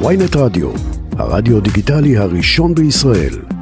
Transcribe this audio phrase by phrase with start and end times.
[0.00, 0.70] ויינט רדיו,
[1.18, 3.53] הרדיו דיגיטלי הראשון בישראל.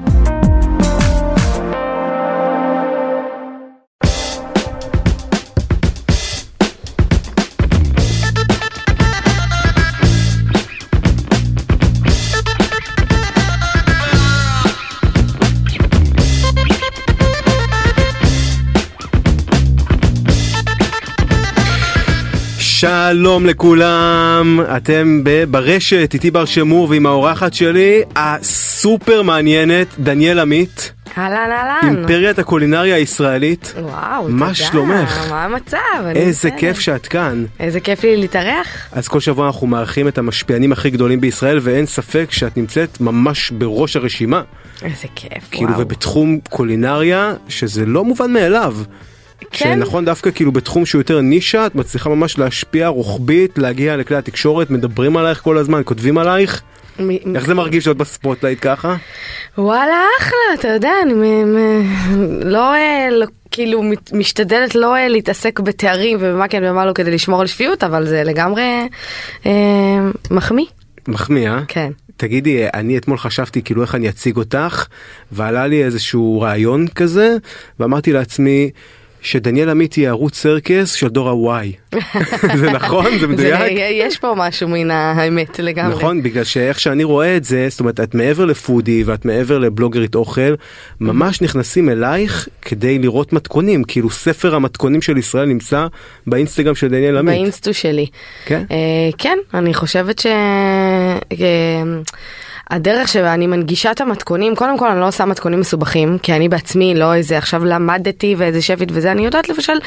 [23.12, 31.50] שלום לכולם, אתם ברשת, איתי בר שמור ועם האורחת שלי, הסופר מעניינת, דניאל עמית, אהלן
[31.50, 31.96] אהלן.
[31.96, 33.74] אימפריית הקולינריה הישראלית.
[33.76, 34.54] וואו, מה תודה.
[34.54, 35.30] שלומך?
[35.30, 35.76] מה המצב?
[36.14, 36.60] איזה בסדר.
[36.60, 37.44] כיף שאת כאן.
[37.60, 38.88] איזה כיף לי להתארח.
[38.92, 43.50] אז כל שבוע אנחנו מארחים את המשפיענים הכי גדולים בישראל, ואין ספק שאת נמצאת ממש
[43.50, 44.42] בראש הרשימה.
[44.82, 45.80] איזה כיף, כאילו, וואו.
[45.80, 48.76] ובתחום קולינריה, שזה לא מובן מאליו.
[49.50, 49.74] כן.
[49.74, 54.70] שנכון דווקא כאילו בתחום שהוא יותר נישה את מצליחה ממש להשפיע רוחבית להגיע לכלי התקשורת
[54.70, 56.62] מדברים עלייך כל הזמן כותבים עלייך
[57.00, 58.96] מ- איך זה מרגיש להיות ב spotlight ככה?
[59.58, 65.60] וואלה אחלה, אתה יודע, אני מ- מ- לא, אה, לא, כאילו משתדלת לא אה, להתעסק
[65.60, 68.62] בתארים ובמה כן ומה לא כדי לשמור על שפיות, אבל זה לגמרי
[69.46, 69.50] אה,
[70.30, 70.66] מחמיא.
[71.08, 71.60] מחמיא אה?
[71.68, 71.90] כן.
[72.16, 74.86] תגידי אני אתמול חשבתי כאילו איך אני אציג אותך
[75.32, 77.36] ועלה לי איזשהו רעיון כזה
[77.80, 78.70] ואמרתי לעצמי
[79.22, 81.72] שדניאל עמית היא ערוץ סרקס של דור הוואי.
[82.60, 83.10] זה נכון?
[83.12, 83.72] זה זה, מדויק?
[83.92, 85.94] יש פה משהו מן האמת לגמרי.
[85.94, 90.14] נכון בגלל שאיך שאני רואה את זה זאת אומרת את מעבר לפודי ואת מעבר לבלוגרית
[90.14, 90.54] אוכל
[91.00, 95.86] ממש נכנסים אלייך כדי לראות מתכונים כאילו ספר המתכונים של ישראל נמצא
[96.26, 97.34] באינסטגרם של דניאל עמית.
[97.34, 98.06] באינסטו שלי.
[98.46, 98.64] כן?
[98.70, 98.76] אה,
[99.18, 100.26] כן, אני חושבת ש...
[102.72, 106.48] הדרך שבה אני מנגישה את המתכונים, קודם כל אני לא עושה מתכונים מסובכים, כי אני
[106.48, 109.78] בעצמי לא איזה עכשיו למדתי ואיזה שפית וזה, אני יודעת לבשל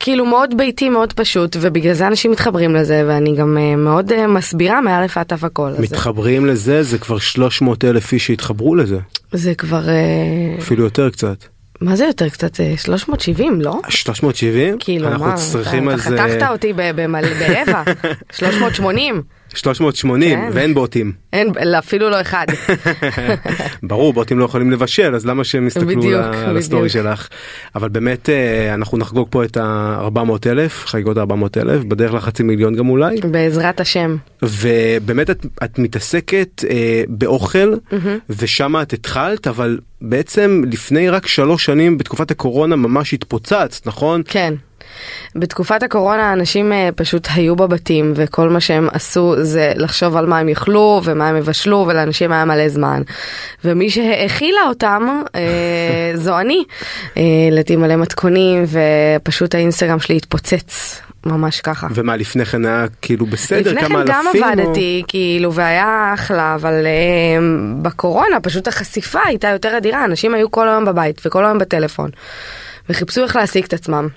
[0.00, 4.26] כאילו מאוד ביתי, מאוד פשוט, ובגלל זה אנשים מתחברים לזה, ואני גם אה, מאוד אה,
[4.26, 5.68] מסבירה מאלף ועד תף הכל.
[5.68, 8.98] אז מתחברים לזה זה כבר 300 אלף איש שהתחברו לזה
[9.32, 9.94] זה כבר, אה,
[10.58, 11.44] אפילו יותר קצת.
[11.80, 12.60] מה זה יותר קצת?
[12.60, 13.80] אה, 370, לא?
[13.88, 17.82] 370 כאילו אנחנו מה, צריכים אתה, על אתה זה חתכת אותי ברבע,
[18.38, 19.22] 380,
[19.54, 20.48] 380 כן.
[20.52, 22.46] ואין בוטים אין, אפילו לא אחד.
[23.82, 27.04] ברור בוטים לא יכולים לבשל אז למה שהם יסתכלו בדיוק, ל- על הסטורי בדיוק.
[27.06, 27.28] שלך
[27.74, 32.74] אבל באמת אה, אנחנו נחגוג פה את ה-400 אלף חגיגות ה-400 אלף בדרך לחצי מיליון
[32.76, 34.16] גם אולי בעזרת השם.
[34.42, 37.74] ובאמת את, את מתעסקת אה, באוכל
[38.30, 44.22] ושם את התחלת אבל בעצם לפני רק שלוש שנים בתקופת הקורונה ממש התפוצצת נכון?
[44.26, 44.54] כן.
[45.36, 50.38] בתקופת הקורונה אנשים אה, פשוט היו בבתים וכל מה שהם עשו זה לחשוב על מה
[50.38, 53.02] הם יאכלו ומה הם יבשלו ולאנשים היה מלא זמן.
[53.64, 56.64] ומי שהאכילה אותם אה, זו אני.
[57.16, 61.00] אה, העליתי מלא מתכונים ופשוט האינסטגרם שלי התפוצץ.
[61.26, 61.86] ממש ככה.
[61.94, 64.44] ומה לפני כן היה כאילו בסדר לפני כמה כן גם אלפים?
[64.44, 67.42] או- עבדתי כאילו והיה אחלה אבל uh,
[67.82, 72.10] בקורונה פשוט החשיפה הייתה יותר אדירה אנשים היו כל היום בבית וכל היום בטלפון
[72.88, 74.08] וחיפשו איך להשיג את עצמם.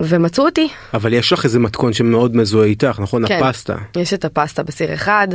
[0.00, 0.68] ומצאו אותי.
[0.94, 3.28] אבל יש לך איזה מתכון שמאוד מזוהה איתך נכון?
[3.28, 3.38] כן.
[3.42, 3.76] הפסטה.
[3.96, 5.28] יש את הפסטה בסיר אחד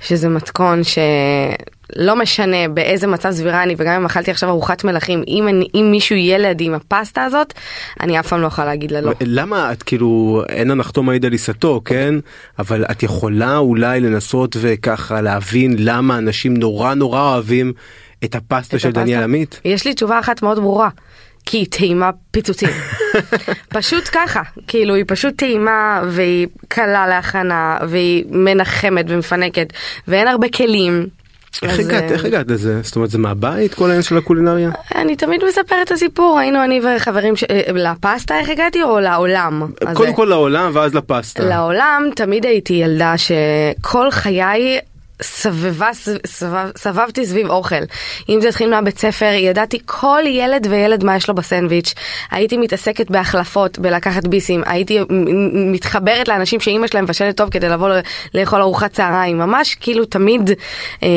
[0.00, 5.48] שזה מתכון שלא משנה באיזה מצב סבירה אני וגם אם אכלתי עכשיו ארוחת מלכים אם,
[5.48, 7.54] אני, אם מישהו ילד עם הפסטה הזאת
[8.00, 9.12] אני אף פעם לא יכולה להגיד לה לא.
[9.20, 12.14] למה את כאילו אין הנחתום מעיד על עיסתו כן
[12.58, 17.72] אבל את יכולה אולי לנסות וככה להבין למה אנשים נורא נורא אוהבים
[18.24, 19.04] את הפסטה את של הפסטה?
[19.04, 19.60] דניאל עמית.
[19.64, 20.88] יש לי תשובה אחת מאוד ברורה.
[21.46, 22.68] כי היא טעימה פיצוצים.
[23.68, 29.72] פשוט ככה, כאילו היא פשוט טעימה והיא קלה להכנה והיא מנחמת ומפנקת
[30.08, 31.06] ואין הרבה כלים.
[31.62, 34.70] איך אז, הגעת אה, איך הגעת לזה זאת אומרת זה מהבית כל העניין של הקולינריה?
[34.94, 37.44] אני תמיד מספרת את הסיפור, היינו אני וחברים, ש...
[37.44, 39.62] אה, לפסטה איך הגעתי או לעולם?
[39.94, 41.44] קודם כל לעולם ואז לפסטה.
[41.44, 44.78] לעולם תמיד הייתי ילדה שכל חיי
[45.22, 45.90] סבבה,
[46.26, 47.84] סבב, סבבתי סביב אוכל.
[48.28, 51.94] אם זה התחיל מהבית ספר, ידעתי כל ילד וילד מה יש לו בסנדוויץ'.
[52.30, 54.62] הייתי מתעסקת בהחלפות, בלקחת ביסים.
[54.66, 54.98] הייתי
[55.52, 57.88] מתחברת לאנשים שאימא שלהם מבשלת טוב כדי לבוא
[58.34, 59.38] לאכול ארוחת צהריים.
[59.38, 60.50] ממש כאילו תמיד
[61.02, 61.08] אה,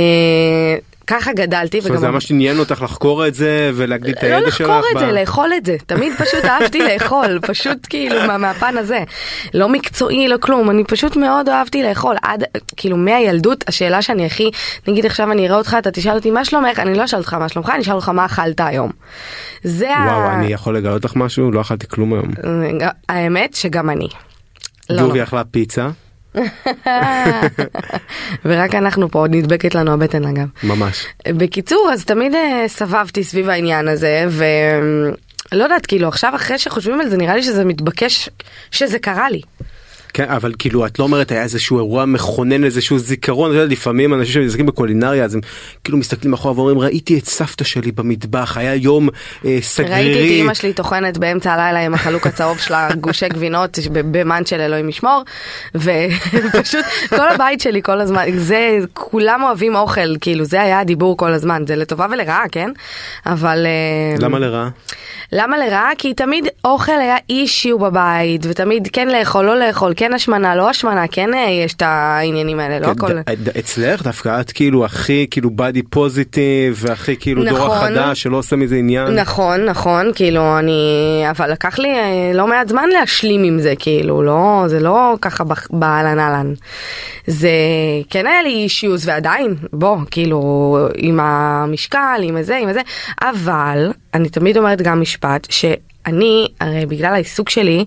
[1.08, 1.80] ככה גדלתי.
[1.86, 4.62] אומרת, זה ממש עניין אותך לחקור את זה ולהגדיל את לא הידע שלך.
[4.70, 5.76] לחקור את זה, לאכול את זה.
[5.86, 9.04] תמיד פשוט אהבתי לאכול, פשוט כאילו מה- מהפן הזה.
[9.54, 12.16] לא מקצועי, לא כלום, אני פשוט מאוד אהבתי לאכול.
[12.22, 12.44] עד,
[12.78, 14.52] כאילו מהילדות, השאלה שאני הכי,
[14.88, 17.50] נגיד עכשיו אני אראה אותך, אתה תשאל אותי מה שלומך, אני לא אשאל אותך מה
[17.50, 18.92] שלומך, אני אשאל אותך מה אכלת היום.
[19.64, 20.34] זה וואו ה...
[20.34, 22.28] אני יכול לגלות לך משהו לא אכלתי כלום היום.
[23.10, 24.08] האמת שגם אני.
[24.90, 25.24] לא, ג'ובי לא.
[25.24, 25.90] אכלה פיצה
[28.46, 30.48] ורק אנחנו פה, עוד נדבקת לנו הבטן אגב.
[30.64, 31.06] ממש.
[31.28, 34.46] בקיצור, אז תמיד אה, סבבתי סביב העניין הזה, ו...
[35.52, 38.30] לא יודעת, כאילו עכשיו אחרי שחושבים על זה נראה לי שזה מתבקש
[38.72, 39.42] שזה קרה לי.
[40.13, 44.33] כן, אבל כאילו את לא אומרת היה איזשהו אירוע מכונן איזשהו זיכרון, יודע, לפעמים אנשים
[44.33, 45.42] שמתעסקים בקולינריה אז הם
[45.83, 49.10] כאילו מסתכלים אחורה ואומרים ראיתי את סבתא שלי במטבח, היה יום
[49.45, 50.13] אה, סגרירי.
[50.13, 54.60] ראיתי את אמא שלי טוחנת באמצע הלילה עם החלוק הצהוב שלה גושי גבינות במן של
[54.60, 55.24] אלוהים ישמור,
[55.75, 56.86] ופשוט
[57.18, 61.63] כל הבית שלי כל הזמן, זה, כולם אוהבים אוכל, כאילו זה היה הדיבור כל הזמן,
[61.68, 62.69] זה לטובה ולרעה, כן?
[63.25, 63.65] אבל...
[63.65, 64.69] אה, למה לרעה?
[65.31, 65.89] למה לרעה?
[65.98, 71.08] כי תמיד אוכל היה אישיו בבית, ותמיד כן לאכול, לא לאכול, כן השמנה, לא השמנה,
[71.08, 73.12] כן אה, יש את העניינים האלה, לא כן, הכל.
[73.60, 77.72] אצלך דווקא את כאילו הכי כאילו בדי פוזיטיב והכי כאילו דור נכון.
[77.72, 79.08] החדש שלא עושה מזה עניין.
[79.08, 84.24] נכון, נכון, כאילו אני, אבל לקח לי אה, לא מעט זמן להשלים עם זה, כאילו,
[84.24, 86.54] לא, זה לא ככה באהלן אהלן.
[87.28, 87.52] זה
[88.10, 92.82] כן היה לי אישיוז ועדיין, בוא, כאילו, עם המשקל, עם הזה, עם הזה,
[93.22, 95.48] אבל אני תמיד אומרת גם משפט,
[96.08, 97.86] שאני, הרי בגלל העיסוק שלי,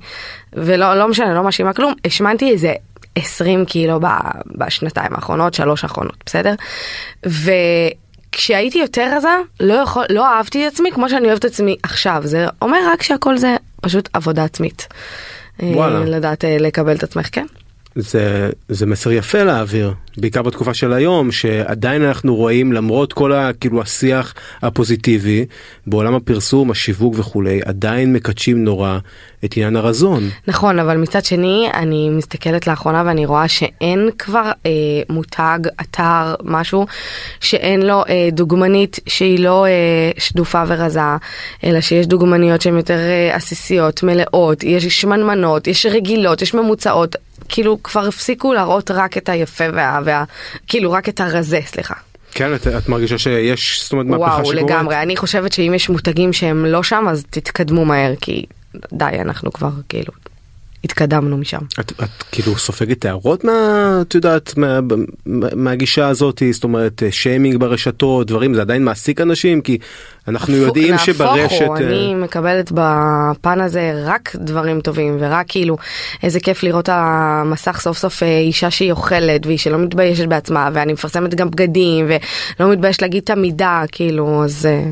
[0.53, 2.73] ולא לא משנה, לא מאשימה כלום, השמנתי איזה
[3.15, 4.01] 20 קילו
[4.47, 6.55] בשנתיים האחרונות, שלוש האחרונות, בסדר?
[7.27, 7.51] ו...
[8.33, 9.29] כשהייתי יותר רזה,
[9.61, 12.21] לא, יכול, לא אהבתי את עצמי כמו שאני אוהבת את עצמי עכשיו.
[12.25, 14.89] זה אומר רק שהכל זה פשוט עבודה עצמית.
[15.63, 15.99] אה, וואלה.
[15.99, 17.47] לדעת אה, לקבל את עצמך, כן?
[17.97, 23.51] זה, זה מסר יפה להעביר, בעיקר בתקופה של היום, שעדיין אנחנו רואים למרות כל ה,
[23.61, 25.45] כאילו השיח הפוזיטיבי,
[25.87, 28.99] בעולם הפרסום, השיווק וכולי, עדיין מקדשים נורא
[29.45, 30.29] את עניין הרזון.
[30.49, 34.71] נכון, אבל מצד שני, אני מסתכלת לאחרונה ואני רואה שאין כבר אה,
[35.11, 36.87] מותג, אתר, משהו,
[37.41, 39.71] שאין לו אה, דוגמנית שהיא לא אה,
[40.19, 41.01] שדופה ורזה,
[41.65, 47.17] אלא שיש דוגמניות שהן יותר אה, עסיסיות, מלאות, יש שמנמנות, יש רגילות, יש ממוצעות.
[47.49, 50.01] כאילו כבר הפסיקו להראות רק את היפה וה...
[50.05, 50.25] וה
[50.67, 51.95] כאילו רק את הרזה, סליחה.
[52.33, 54.63] כן, את, את מרגישה שיש, זאת אומרת, מהפכה וואו, שקורית?
[54.63, 55.03] לגמרי.
[55.03, 58.47] אני חושבת שאם יש מותגים שהם לא שם, אז תתקדמו מהר, כי
[58.93, 60.13] די, אנחנו כבר כאילו
[60.87, 61.59] התקדמנו משם.
[61.81, 63.53] את, את כאילו סופגת הערות מה,
[64.01, 64.81] את יודעת, מה,
[65.27, 69.79] מה, מהגישה הזאת, זאת אומרת, שיימינג ברשתות, דברים, זה עדיין מעסיק אנשים, כי
[70.29, 71.67] אנחנו יודעים נהפוך שברשת...
[71.67, 75.77] הוא, אני מקבלת בפן הזה רק דברים טובים ורק כאילו
[76.23, 80.93] איזה כיף לראות המסך סוף סוף אה, אישה שהיא אוכלת והיא שלא מתביישת בעצמה ואני
[80.93, 82.07] מפרסמת גם בגדים
[82.59, 84.83] ולא מתביישת להגיד את המידה כאילו אז אה,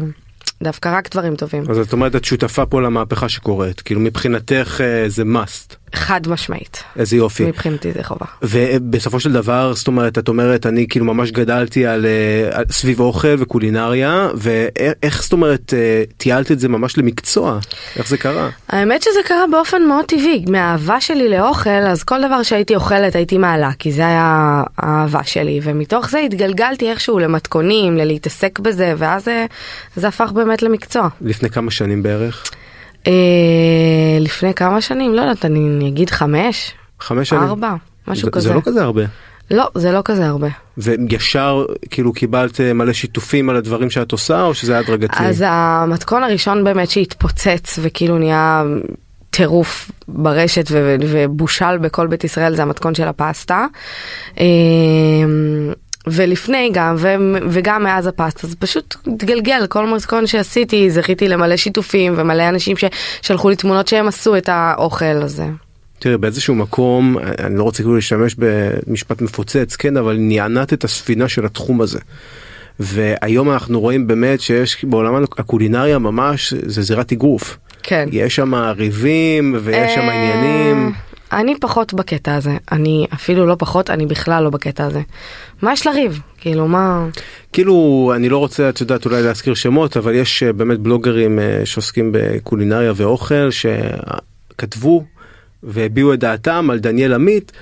[0.63, 1.63] דווקא רק דברים טובים.
[1.71, 6.83] אז את אומרת, את שותפה פה למהפכה שקורית, כאילו מבחינתך אה, זה must, חד משמעית
[6.97, 7.45] איזה יופי.
[7.45, 8.27] מבחינתי זה חובה.
[8.43, 13.01] ובסופו של דבר זאת אומרת את אומרת אני כאילו ממש גדלתי על, אה, על סביב
[13.01, 17.59] אוכל וקולינריה ואיך זאת אומרת אה, טיילת את זה ממש למקצוע
[17.97, 18.49] איך זה קרה.
[18.69, 23.39] האמת שזה קרה באופן מאוד טבעי, מהאהבה שלי לאוכל, אז כל דבר שהייתי אוכלת הייתי
[23.39, 29.29] מעלה, כי זה היה האהבה שלי, ומתוך זה התגלגלתי איכשהו למתכונים, ללהתעסק בזה, ואז
[29.97, 31.09] זה הפך באמת למקצוע.
[31.21, 32.45] לפני כמה שנים בערך?
[33.07, 33.13] אה,
[34.21, 37.43] לפני כמה שנים, לא יודעת, אני, אגיד חמש, חמש שנים?
[37.43, 37.75] ארבע,
[38.09, 38.49] משהו זה, כזה.
[38.49, 39.03] זה לא כזה הרבה.
[39.51, 40.49] לא, זה לא כזה הרבה.
[40.79, 45.17] וישר כאילו קיבלת אה, מלא שיתופים על הדברים שאת עושה או שזה היה הדרגתי?
[45.21, 48.65] אז המתכון הראשון באמת שהתפוצץ וכאילו נהיה
[49.31, 50.65] טירוף ברשת
[51.01, 53.67] ובושל בכל בית ישראל זה המתכון של הפסטה.
[56.07, 57.15] ולפני גם ו-
[57.49, 63.51] וגם מאז הפסטה זה פשוט התגלגל כל מתכון שעשיתי זכיתי למלא שיתופים ומלא אנשים ששלחו
[63.51, 65.47] לי תמונות שהם עשו את האוכל הזה.
[65.99, 71.29] תראה באיזשהו מקום אני לא רוצה כאילו להשתמש במשפט מפוצץ כן אבל נענת את הספינה
[71.29, 71.99] של התחום הזה.
[72.81, 77.59] והיום אנחנו רואים באמת שיש בעולם הקולינריה ממש זה זירת אגרוף.
[77.83, 78.09] כן.
[78.13, 80.93] יש שם ריבים ויש שם אה, עניינים.
[81.35, 85.01] אני פחות בקטע הזה, אני אפילו לא פחות, אני בכלל לא בקטע הזה.
[85.63, 86.21] מה יש לריב?
[86.41, 87.07] כאילו מה...
[87.53, 91.61] כאילו אני לא רוצה את יודעת אולי להזכיר שמות אבל יש אה, באמת בלוגרים אה,
[91.65, 95.05] שעוסקים בקולינריה ואוכל שכתבו
[95.63, 97.53] והביעו את דעתם על דניאל עמית.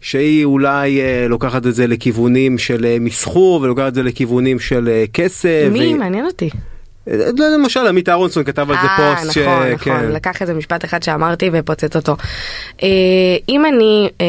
[0.00, 4.88] שהיא אולי אה, לוקחת את זה לכיוונים של אה, מסחור ולוקחת את זה לכיוונים של
[4.88, 5.68] אה, כסף.
[5.72, 5.78] מי?
[5.78, 6.50] והיא- מעניין אותי.
[7.08, 7.14] אה,
[7.58, 9.20] למשל עמית אהרונסון כתב על זה אה, פוסט.
[9.30, 10.08] נכון, ש- נכון, כן.
[10.12, 12.16] לקח איזה משפט אחד שאמרתי ופוצץ אותו.
[12.82, 12.88] אה,
[13.48, 14.26] אם אני, אה,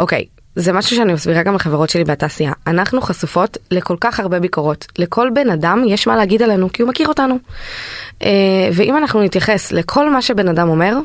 [0.00, 0.24] אוקיי.
[0.56, 2.52] זה משהו שאני מסבירה גם לחברות שלי בתעשייה.
[2.66, 4.86] אנחנו חשופות לכל כך הרבה ביקורות.
[4.98, 7.38] לכל בן אדם יש מה להגיד עלינו, כי הוא מכיר אותנו.
[8.72, 10.96] ואם אנחנו נתייחס לכל מה שבן אדם אומר,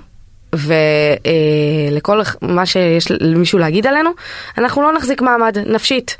[0.53, 4.09] ולכל מה שיש למישהו להגיד עלינו,
[4.57, 6.17] אנחנו לא נחזיק מעמד נפשית.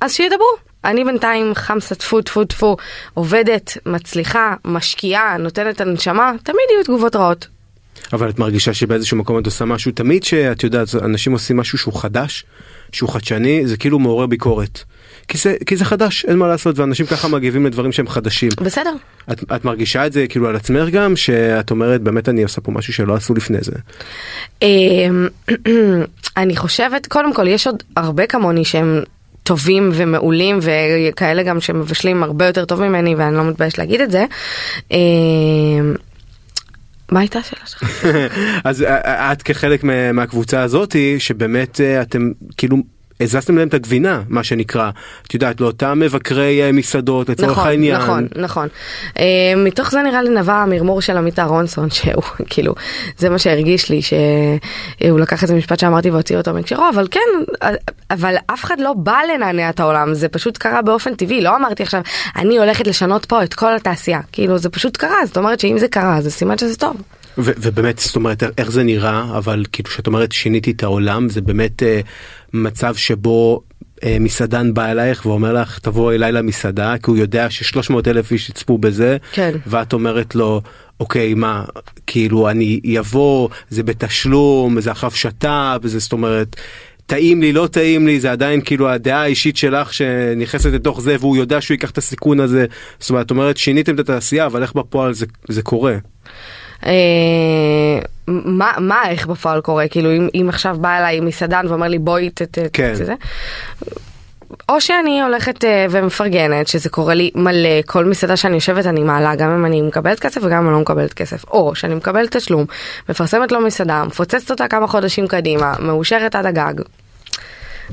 [0.00, 0.46] אז שידברו.
[0.84, 2.76] אני בינתיים חמסה טפו טפו טפו,
[3.14, 7.46] עובדת, מצליחה, משקיעה, נותנת הנשמה, תמיד יהיו תגובות רעות.
[8.12, 11.94] אבל את מרגישה שבאיזשהו מקום את עושה משהו תמיד שאת יודעת אנשים עושים משהו שהוא
[11.94, 12.44] חדש
[12.92, 14.84] שהוא חדשני זה כאילו מעורר ביקורת.
[15.28, 18.50] כי זה, כי זה חדש אין מה לעשות ואנשים ככה מגיבים לדברים שהם חדשים.
[18.56, 18.94] בסדר.
[19.32, 22.72] את, את מרגישה את זה כאילו על עצמך גם שאת אומרת באמת אני עושה פה
[22.72, 23.72] משהו שלא עשו לפני זה.
[24.62, 25.28] אמ,
[26.36, 29.02] אני חושבת, קודם כל, יש עוד הרבה כמוני שהם
[29.42, 34.24] טובים ומעולים וכאלה גם שמבשלים הרבה יותר טוב ממני ואני לא מתבייש להגיד את זה.
[34.90, 35.94] אמ,
[37.10, 38.04] מה הייתה השאלה שלך?
[38.64, 42.76] אז אה, את כחלק מה- מהקבוצה הזאתי שבאמת אה, אתם כאילו
[43.22, 44.90] הזזתם להם את הגבינה מה שנקרא
[45.26, 47.96] את יודעת לאותם מבקרי אה, מסעדות לצורך נכון, העניין.
[47.96, 48.68] נכון, נכון.
[49.18, 49.24] אה,
[49.56, 52.74] מתוך זה נראה לי נבע המרמור של עמית אהרונסון, שהוא כאילו,
[53.18, 57.66] זה מה שהרגיש לי, שהוא לקח איזה משפט שאמרתי והוציא אותו מהקשרו, אבל כן,
[58.10, 61.82] אבל אף אחד לא בא לנענע את העולם, זה פשוט קרה באופן טבעי, לא אמרתי
[61.82, 62.00] עכשיו,
[62.36, 65.88] אני הולכת לשנות פה את כל התעשייה, כאילו זה פשוט קרה, זאת אומרת שאם זה
[65.88, 66.96] קרה, זה סימן שזה טוב.
[67.38, 71.40] ו- ובאמת זאת אומרת איך זה נראה אבל כאילו שאת אומרת שיניתי את העולם זה
[71.40, 72.00] באמת אה,
[72.54, 73.62] מצב שבו
[74.04, 78.48] אה, מסעדן בא אלייך ואומר לך תבוא אליי למסעדה כי הוא יודע ש-300 אלף איש
[78.48, 79.52] יצפו בזה כן.
[79.66, 80.60] ואת אומרת לו
[81.00, 81.64] אוקיי מה
[82.06, 86.56] כאילו אני אבוא זה בתשלום זה עכשיו שת"פ זה זאת אומרת.
[87.06, 91.36] טעים לי לא טעים לי זה עדיין כאילו הדעה האישית שלך שנכנסת לתוך זה והוא
[91.36, 92.66] יודע שהוא ייקח את הסיכון הזה
[93.00, 95.96] זאת אומרת את אומרת שיניתם את התעשייה אבל איך בפועל זה, זה קורה.
[96.86, 96.92] אה,
[98.26, 102.30] מה, מה איך בפועל קורה כאילו אם, אם עכשיו בא אליי מסעדן ואומר לי בואי
[102.30, 102.58] ת...
[102.72, 102.94] כן.
[102.94, 103.14] זה,
[104.68, 109.34] או שאני הולכת אה, ומפרגנת שזה קורה לי מלא כל מסעדה שאני יושבת אני מעלה
[109.34, 112.64] גם אם אני מקבלת כסף וגם אם אני לא מקבלת כסף או שאני מקבלת תשלום
[113.08, 116.74] מפרסמת לו מסעדה מפוצצת אותה כמה חודשים קדימה מאושרת עד הגג.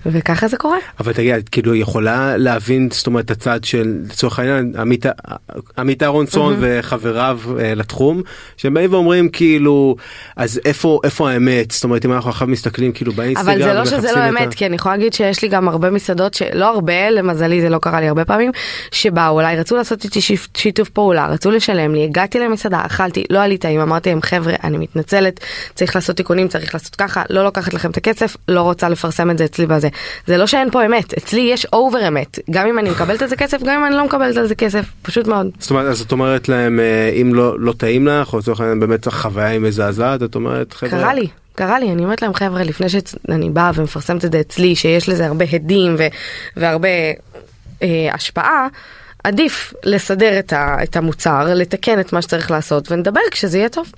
[0.06, 0.78] וככה זה קורה.
[1.00, 4.74] אבל תגיד, את כאילו יכולה להבין זאת אומרת את הצד של לצורך העניין
[5.78, 8.22] עמית אהרונסון וחבריו אה, לתחום
[8.58, 9.96] שהם באים ואומרים כאילו
[10.36, 13.86] אז איפה איפה האמת זאת אומרת אם אנחנו עכשיו מסתכלים כאילו באינסטגרם אבל זה לא
[13.86, 16.70] שזה לא את ה- אמת, כי אני יכולה להגיד שיש לי גם הרבה מסעדות, שלא
[16.70, 18.52] הרבה, למזלי זה לא קרה לי הרבה פעמים,
[18.92, 20.20] שבאו אליי, רצו לעשות איתי
[20.58, 24.78] שיתוף פעולה, רצו לשלם לי, הגעתי למסעדה, אכלתי, לא עלי טעים, אמרתי להם חבר'ה, אני
[24.78, 25.40] מתנצלת,
[25.76, 29.38] צריך לעשות תיקונים, צריך לעשות ככה, לא לוקחת לכם את הכסף, לא רוצה לפרסם את
[29.38, 29.89] זה אצלי בזה.
[30.28, 33.36] זה לא שאין פה אמת, אצלי יש אובר אמת, גם אם אני מקבלת על זה
[33.36, 35.48] כסף, גם אם אני לא מקבלת על זה כסף, פשוט מאוד.
[35.60, 38.80] זאת אומרת אז את אומרת להם אה, אם לא לא טעים לך או לצורך העניין
[38.80, 40.90] באמת החוויה היא מזעזעת את אומרת חבר'ה.
[40.90, 44.76] קרה לי, קרה לי, אני אומרת להם חבר'ה, לפני שאני באה ומפרסמת את זה אצלי,
[44.76, 46.08] שיש לזה הרבה הדים ו-
[46.58, 46.88] והרבה
[47.84, 48.68] אה, השפעה,
[49.24, 53.92] עדיף לסדר את, ה- את המוצר, לתקן את מה שצריך לעשות ונדבר כשזה יהיה טוב.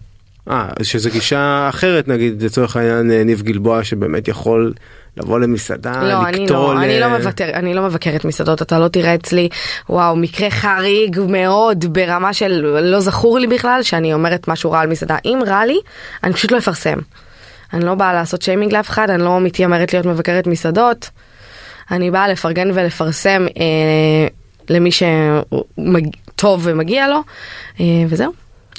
[0.50, 4.74] אה, שזה גישה אחרת נגיד לצורך העניין אה, ניב גלבוע שבאמת יכול
[5.18, 8.80] לבוא למסעדה לא, אני לא, לקטול אני לא אה, מוותר, אני לא מבקרת מסעדות, אתה
[8.80, 9.50] לא תראה אצלי,
[9.90, 12.52] וואו, מקרה חריג מאוד ברמה של
[12.82, 15.18] לא זכור לי בכלל שאני אומרת משהו רע על מסעדה.
[15.26, 15.80] אם רע לי,
[16.24, 16.98] אני פשוט לא אפרסם.
[17.74, 21.10] אני לא באה לעשות שיימינג לאף אחד, אני לא מתיימרת להיות מבקרת מסעדות.
[21.92, 24.28] אני באה לפרגן ולפרסם אה,
[24.70, 27.20] למי שטוב ומגיע לו,
[27.80, 28.32] אה, וזהו.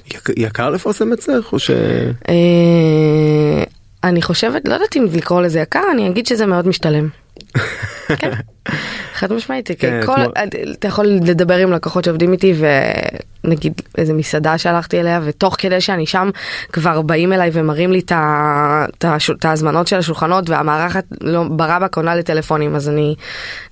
[0.07, 1.71] יקר- יקר לפרסם אצלך או ש...
[4.05, 7.09] אני חושבת, לא יודעת אם לקרוא לזה יקר, אני אגיד שזה מאוד משתלם.
[8.19, 8.31] כן,
[9.15, 10.25] חד משמעית, כן, כל, כמו-
[10.73, 12.55] אתה יכול לדבר עם לקוחות שעובדים איתי
[13.45, 16.31] ונגיד איזה מסעדה שהלכתי אליה ותוך כדי שאני שם
[16.73, 22.89] כבר באים אליי ומראים לי את ההזמנות של השולחנות והמארחת לא ברבק עונה לטלפונים אז
[22.89, 23.15] אני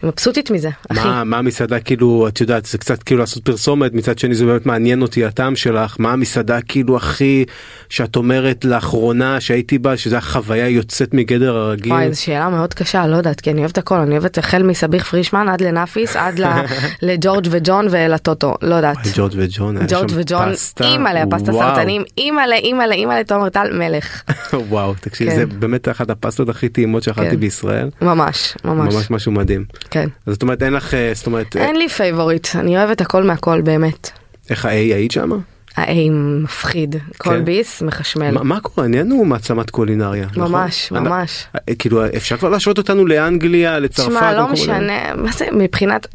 [0.03, 1.09] מבסוטית מזה, אחי.
[1.09, 4.67] מה, מה המסעדה כאילו את יודעת זה קצת כאילו לעשות פרסומת מצד שני זה באמת
[4.67, 7.45] מעניין אותי הטעם שלך מה המסעדה כאילו הכי
[7.89, 11.93] שאת אומרת לאחרונה שהייתי בה שזה החוויה יוצאת מגדר הרגיל.
[11.93, 15.05] וואי, זו שאלה מאוד קשה, לא יודעת, כי אני אוהבת הכל, אני אוהבת החל מסביח
[15.05, 16.41] פרישמן עד לנאפיס, עד
[17.03, 18.97] לג'ורג' וג'ון ולטוטו, לא יודעת.
[19.15, 21.59] ג'ורג' וג'ון ג'ורג' וג'ון, פסטה, אימא'לה, וואו.
[21.59, 24.23] סרטנים, אימא'לה, אימא'לה, אימא'לה, תומר טל, מלך.
[24.69, 25.37] וואו תקשיב כן.
[25.37, 27.41] זה באמת אחת הפסטות הכי טעימות שאכלתי כן.
[27.41, 29.65] בישראל ממש, ממש, ממש משהו מדהים.
[29.91, 30.09] כן.
[30.27, 33.61] זאת אומרת אין לך אה, זאת אומרת אה, אין לי favorite, אני אוהבת הכל מהכל
[33.61, 34.11] באמת.
[34.51, 35.37] איך ה-A היית שמה?
[35.77, 37.45] האי מפחיד, כל כן.
[37.45, 38.31] ביס מחשמל.
[38.31, 38.87] מה- מה קורה?
[38.87, 40.27] נהיינו מעצמת קולינריה.
[40.27, 40.53] נכון?
[40.53, 41.45] ממש, אנ- ממש.
[41.69, 44.11] אה, כאילו אפשר כבר להשוות אותנו לאנגליה לצרפת.
[44.11, 44.49] שמע, לא?
[44.49, 46.07] משנה, מה זה, מבחינת...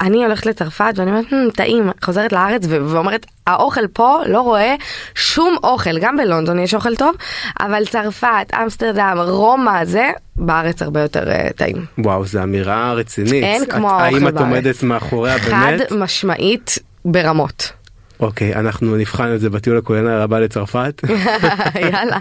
[0.00, 4.74] אני הולכת לצרפת ואני אומרת, "Hmm, טעים, חוזרת לארץ ו- ואומרת, האוכל פה לא רואה
[5.14, 7.14] שום אוכל, גם בלונדון יש אוכל טוב,
[7.60, 8.26] אבל צרפת,
[8.62, 11.84] אמסטרדם, רומא, זה, בארץ הרבה יותר אה, טעים.
[11.98, 13.44] וואו זו אמירה רצינית.
[13.44, 14.46] אין את- כמו האוכל האם את בארץ.
[14.46, 15.92] עומדת מאחוריה חד באמת?
[15.92, 17.72] משמעית ברמות.
[18.20, 21.02] אוקיי אנחנו נבחן את זה בטיול הקולינרי הבא לצרפת.
[21.92, 22.18] יאללה,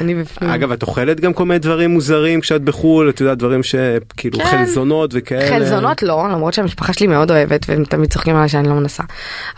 [0.00, 0.50] אני בפנים.
[0.50, 4.44] אגב את אוכלת גם כל מיני דברים מוזרים כשאת בחו"ל את יודעת דברים שכאילו כן.
[4.44, 5.48] חלזונות וכאלה.
[5.48, 9.02] חלזונות לא, למרות שהמשפחה שלי מאוד אוהבת והם תמיד צוחקים עליי שאני לא מנסה.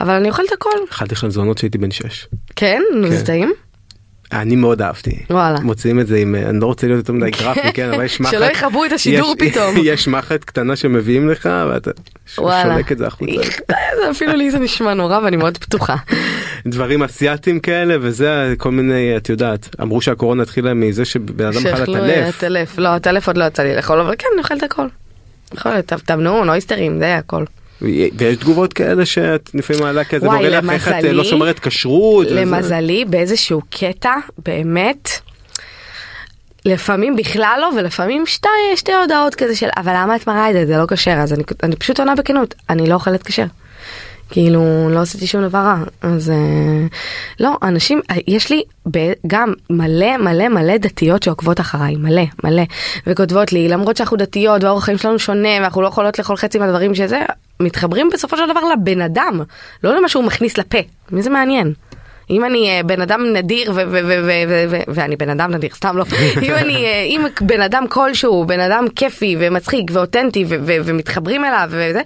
[0.00, 0.70] אבל אני אוכלת הכל.
[0.90, 2.26] אכלתי חלזונות כשהייתי בן 6.
[2.56, 2.82] כן?
[2.94, 3.24] נו, זה כן.
[3.24, 3.52] טעים?
[4.32, 5.18] אני מאוד אהבתי.
[5.30, 5.60] וואלה.
[5.60, 8.32] מוציאים את זה עם, אני לא רוצה להיות יותר מדי גרפי, כן, אבל יש מחט.
[8.32, 9.74] שלא יכבו את השידור יש- פתאום.
[9.82, 11.90] יש מחט קטנה שמביאים לך ואתה.
[12.26, 13.32] שולק את זה החוצה.
[14.10, 15.96] אפילו לי זה נשמע נורא ואני מאוד פתוחה.
[16.66, 21.68] דברים אסיאתיים כאלה וזה כל מיני, את יודעת, אמרו שהקורונה התחילה מזה שבן אדם אכל
[21.68, 22.34] את שאכלו הטלף.
[22.36, 22.78] הטלף.
[22.78, 24.86] לא, הטלף עוד לא יצא לי לאכול, אבל כן, אני אוכלת הכל.
[25.54, 27.44] יכול להיות, תמנון, אויסטרים, זה הכל.
[27.82, 32.26] ויש תגובות כאלה שאת לפעמים מעלה כזה מורה לך איך את לא שומרת כשרות.
[32.26, 32.40] וזה.
[32.40, 34.14] למזלי, באיזשהו קטע,
[34.46, 35.10] באמת,
[36.64, 40.66] לפעמים בכלל לא, ולפעמים שתי, שתי הודעות כזה של, אבל למה את מראה את זה?
[40.66, 41.10] זה לא כשר.
[41.10, 43.44] אז אני, אני פשוט עונה בכנות, אני לא אוכלת כשר.
[44.30, 45.76] כאילו, לא עשיתי שום דבר רע.
[46.02, 46.86] אז אה,
[47.40, 52.62] לא, אנשים, אה, יש לי ב- גם מלא מלא מלא דתיות שעוקבות אחריי, מלא, מלא.
[53.06, 56.94] וכותבות לי, למרות שאנחנו דתיות והאורח חיים שלנו שונה, ואנחנו לא יכולות לאכול חצי מהדברים
[56.94, 57.20] שזה,
[57.60, 59.40] מתחברים בסופו של דבר לבן אדם,
[59.84, 60.78] לא למה שהוא מכניס לפה.
[61.10, 61.72] מי זה מעניין?
[62.30, 63.72] אם אני אה, בן אדם נדיר
[64.88, 66.04] ואני בן אדם נדיר סתם לא
[66.46, 72.00] אם אני אה, אם בן אדם כלשהו בן אדם כיפי ומצחיק ואותנטי ומתחברים אליו וזה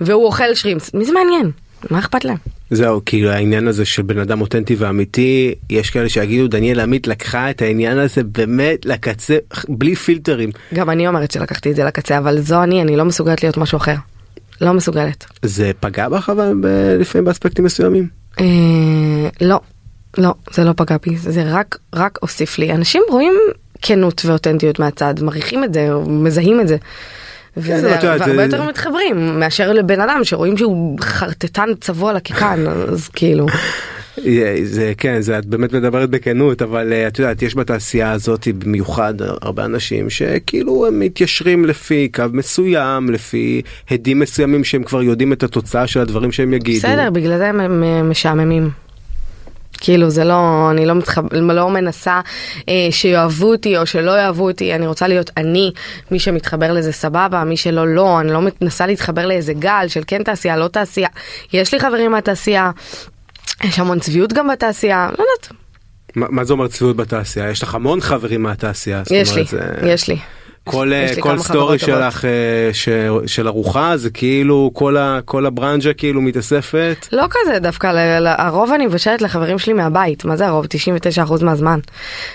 [0.00, 1.50] והוא אוכל שרימפס מי זה מעניין
[1.90, 2.36] מה אכפת להם
[2.70, 7.50] זהו כאילו העניין הזה של בן אדם אותנטי ואמיתי יש כאלה שיגידו דניאל עמית לקחה
[7.50, 9.36] את העניין הזה באמת לקצה
[9.68, 13.42] בלי פילטרים גם אני אומרת שלקחתי את זה לקצה אבל זו אני אני לא מסוגלת
[13.42, 13.94] להיות משהו אחר.
[14.60, 15.24] לא מסוגלת.
[15.42, 16.52] זה פגע בך אבל
[17.00, 18.08] לפעמים באספקטים מסוימים.
[19.24, 19.60] אה, לא,
[20.18, 22.72] לא, זה לא פגע בי, זה רק, רק הוסיף לי.
[22.72, 23.34] אנשים רואים
[23.82, 26.76] כנות ואותנטיות מהצד, מעריכים את זה, מזהים את זה.
[27.56, 32.12] וזה, אבל את יודעת, והרבה זה- יותר מתחברים מאשר לבן אדם שרואים שהוא חרטטן צבוע
[32.12, 33.46] לקיקן, אז כאילו,
[34.64, 39.14] זה כן זה את באמת מדברת בכנות אבל אה, את יודעת יש בתעשייה הזאת במיוחד
[39.42, 45.42] הרבה אנשים שכאילו הם מתיישרים לפי קו מסוים לפי הדים מסוימים שהם כבר יודעים את
[45.42, 46.78] התוצאה של הדברים שהם יגידו.
[46.78, 48.70] בסדר, בגלל זה הם, אה, משעממים.
[49.84, 52.20] כאילו זה לא, אני לא, מתחב, לא מנסה
[52.68, 55.72] אה, שיאהבו אותי או שלא יאהבו אותי, אני רוצה להיות אני,
[56.10, 60.22] מי שמתחבר לזה סבבה, מי שלא לא, אני לא מנסה להתחבר לאיזה גל של כן
[60.22, 61.08] תעשייה, לא תעשייה.
[61.52, 62.70] יש לי חברים מהתעשייה,
[63.64, 65.52] יש המון צביעות גם בתעשייה, לא יודעת,
[66.16, 69.02] מה, מה זה אומר צביעות בתעשייה יש לך המון חברים מהתעשייה.
[69.10, 70.16] יש לי, זה- יש לי.
[70.64, 70.90] כל,
[71.20, 71.78] כל סטורי.
[71.78, 72.30] שלך אה,
[72.72, 72.88] ש,
[73.26, 77.06] של ארוחה זה כאילו כל, ה, כל הברנז'ה כאילו מתאספת.
[77.12, 80.66] לא כזה דווקא, ל- ל- הרוב אני מבשלת לחברים שלי מהבית, מה זה הרוב?
[80.66, 81.78] 99% מהזמן.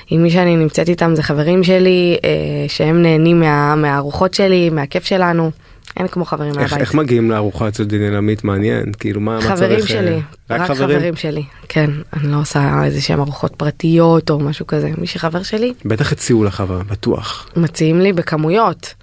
[0.09, 2.29] עם מי שאני נמצאת איתם זה חברים שלי, אה,
[2.67, 5.51] שהם נהנים מה, מהארוחות שלי, מהכיף שלנו,
[5.97, 6.77] אין כמו חברים איך, מהבית.
[6.77, 10.67] איך מגיעים לארוחה אצל דניאל עמית מעניין כאילו מה, מה חברים צריך, אה, שלי, רק
[10.67, 15.43] חברים שלי, כן, אני לא עושה איזה שהם ארוחות פרטיות או משהו כזה, מי שחבר
[15.43, 17.49] שלי, בטח הציעו לך אבל בטוח.
[17.55, 18.93] מציעים לי בכמויות.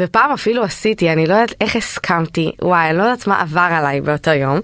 [0.00, 4.00] ופעם אפילו עשיתי, אני לא יודעת איך הסכמתי, וואי, אני לא יודעת מה עבר עליי
[4.00, 4.60] באותו יום,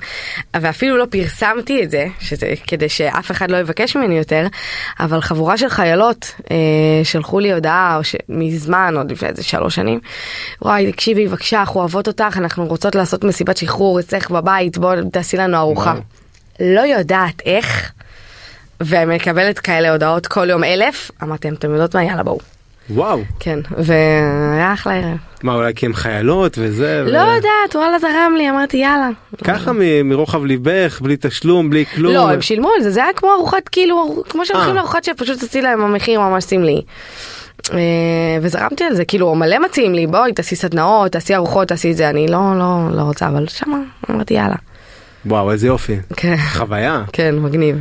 [0.54, 4.46] ואפילו לא פרסמתי את זה, שזה, כדי שאף אחד לא יבקש ממני יותר,
[5.00, 6.56] אבל חבורה של חיילות אה,
[7.04, 8.16] שלחו לי הודעה, או ש...
[8.28, 10.00] מזמן, עוד לפני איזה שלוש שנים,
[10.62, 15.36] וואי, תקשיבי, בבקשה, אנחנו אוהבות אותך, אנחנו רוצות לעשות מסיבת שחרור אצלך בבית, בואי תעשי
[15.36, 15.94] לנו ארוחה.
[16.60, 17.92] לא יודעת איך,
[18.80, 22.55] ומקבלת כאלה הודעות כל יום אלף, אמרתי, אתם יודעות מה, יאללה בואו.
[22.90, 23.20] וואו.
[23.40, 25.16] כן, והיה אחלה ערב.
[25.42, 27.02] מה אולי כי הם חיילות וזה.
[27.06, 27.20] לא ו...
[27.20, 29.08] יודעת, וואלה זרם לי, אמרתי יאללה.
[29.44, 32.14] ככה מ- מרוחב ליבך בלי תשלום בלי כלום.
[32.14, 34.74] לא, הם שילמו על זה, זה היה כמו ארוחת כאילו, כמו שהולכים אה.
[34.74, 36.82] לארוחת שפשוט עשי להם המחיר ממש סמלי.
[37.72, 37.78] אה,
[38.42, 42.10] וזרמתי על זה, כאילו מלא מציעים לי, בואי תעשי סדנאות, תעשי ארוחות, תעשי את זה,
[42.10, 43.78] אני לא, לא, לא רוצה, אבל שמה,
[44.10, 44.54] אמרתי יאללה.
[45.26, 45.96] וואו איזה יופי.
[46.16, 47.02] כן, חוויה.
[47.12, 47.76] כן, מגניב.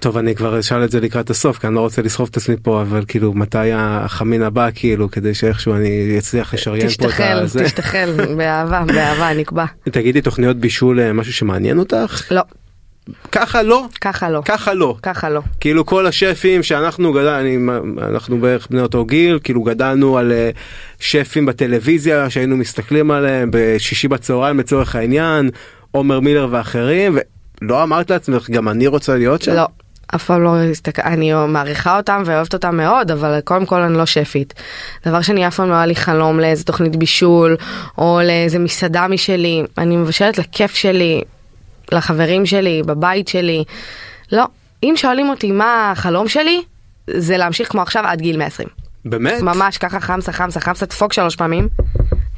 [0.00, 2.56] טוב אני כבר אשאל את זה לקראת הסוף כי אני לא רוצה לסחוב את עצמי
[2.62, 7.38] פה אבל כאילו מתי החמין הבא כאילו כדי שאיכשהו אני אצליח לשריין פה את תשתחל,
[7.42, 7.64] הזה.
[7.64, 9.64] תשתחל, באהבה, באהבה, נקבע.
[9.84, 12.22] תגידי תוכניות בישול אה, משהו שמעניין אותך?
[12.30, 12.42] לא,
[13.32, 13.86] ככה לא?
[14.00, 14.96] ככה לא, ככה לא.
[15.02, 15.40] ככה לא.
[15.60, 17.58] כאילו כל השפים שאנחנו גדל, אני,
[17.98, 20.50] אנחנו בערך בני אותו גיל, כאילו גדלנו על אה,
[21.00, 25.50] שפים בטלוויזיה שהיינו מסתכלים עליהם בשישי בצהריים לצורך העניין,
[25.90, 27.18] עומר מילר ואחרים,
[27.62, 29.52] ולא אמרת לעצמך גם אני רוצה להיות שם?
[29.52, 29.66] לא,
[30.14, 31.02] אף פעם לא הסתכל...
[31.02, 34.54] אני מעריכה אותם ואוהבת אותם מאוד, אבל קודם כל אני לא שפית.
[35.06, 37.56] דבר שני, אף פעם לא היה לי חלום לאיזה תוכנית בישול,
[37.98, 39.62] או לאיזה מסעדה משלי.
[39.78, 41.22] אני מבשלת לכיף שלי,
[41.92, 43.64] לחברים שלי, בבית שלי.
[44.32, 44.44] לא.
[44.82, 46.62] אם שואלים אותי מה החלום שלי,
[47.10, 48.68] זה להמשיך כמו עכשיו עד גיל 120.
[49.04, 49.42] באמת?
[49.42, 51.68] ממש ככה חמסה חמסה חמסה דפוק שלוש פעמים.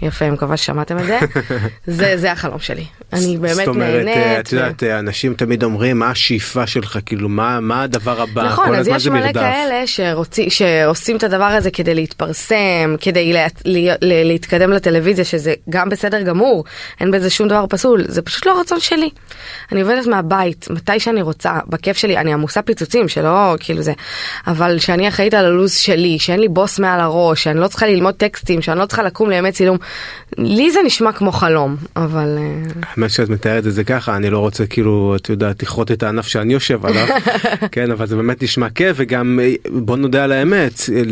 [0.05, 1.19] יפה, אני מקווה ששמעתם את זה.
[1.87, 2.85] זה, זה החלום שלי.
[3.13, 4.17] אני באמת זאת אומרת, נהנית.
[4.17, 8.43] אה, את יודעת, אה, אנשים תמיד אומרים מה השאיפה שלך, כאילו מה מה הדבר הבא,
[8.43, 9.33] נכון, אז יש מלא.
[9.33, 15.55] כאלה שרוצי, שעושים את הדבר הזה כדי להתפרסם, כדי לה, לה, לה, להתקדם לטלוויזיה, שזה
[15.71, 16.65] גם בסדר גמור,
[17.01, 19.11] אין בזה שום דבר פסול, זה פשוט לא רצון שלי.
[19.73, 23.93] אני עובדת מהבית, מתי שאני רוצה, בכיף שלי, אני עמוסה פיצוצים, שלא כאילו זה,
[24.47, 28.15] אבל שאני אחראית על הלו"ז שלי, שאין לי בוס מעל הראש, שאני לא צריכה ללמוד
[28.15, 29.79] טקסטים, שאני לא צריכה לקום לימי צילום,
[30.39, 32.39] לי זה נשמע כמו חלום, אבל...
[32.39, 36.03] אה, האמת שאת מתארת את זה ככה אני לא רוצה כאילו את יודעת לכרות את
[36.03, 37.07] הענף שאני יושב עליו
[37.73, 41.03] כן אבל זה באמת נשמע כיף וגם אה, בוא נודה על האמת אה,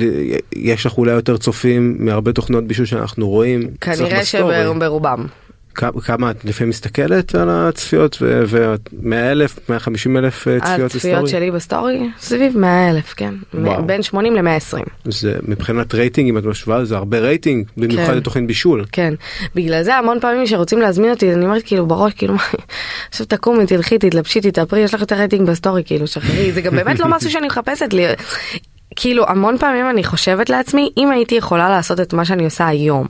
[0.56, 3.68] יש לך אולי יותר צופים מהרבה תוכניות בישול שאנחנו רואים.
[3.80, 4.24] כנראה.
[4.24, 5.26] שברובם.
[5.74, 11.25] כ- כמה את לפעמים מסתכלת על הצפיות ו-100 אלף 150 אלף אה, צפיות הצפיות ב
[11.25, 13.34] story שלי ב story סביב 100 אלף, כן.
[13.54, 13.82] וואו.
[13.86, 14.78] בין 80 ל-120.
[15.04, 18.16] זה מבחינת רייטינג אם את משווה זה הרבה רייטינג במיוחד כן.
[18.16, 18.84] לתוכנית בישול.
[18.92, 19.14] כן,
[19.54, 22.34] בגלל זה המון פעמים שרוצים להזמין אותי, אני אומרת כאילו בראש, כאילו,
[23.10, 26.76] עכשיו תקומי, תלכי, תתלבשי, תתאפרי, יש לך יותר רייטינג ב story, כאילו, שחררי, זה גם
[26.76, 28.04] באמת לא משהו שאני מחפשת לי.
[28.96, 33.06] כאילו, המון פעמים אני חושבת לעצמי, אם הייתי יכולה לעשות את מה שאני עושה היום,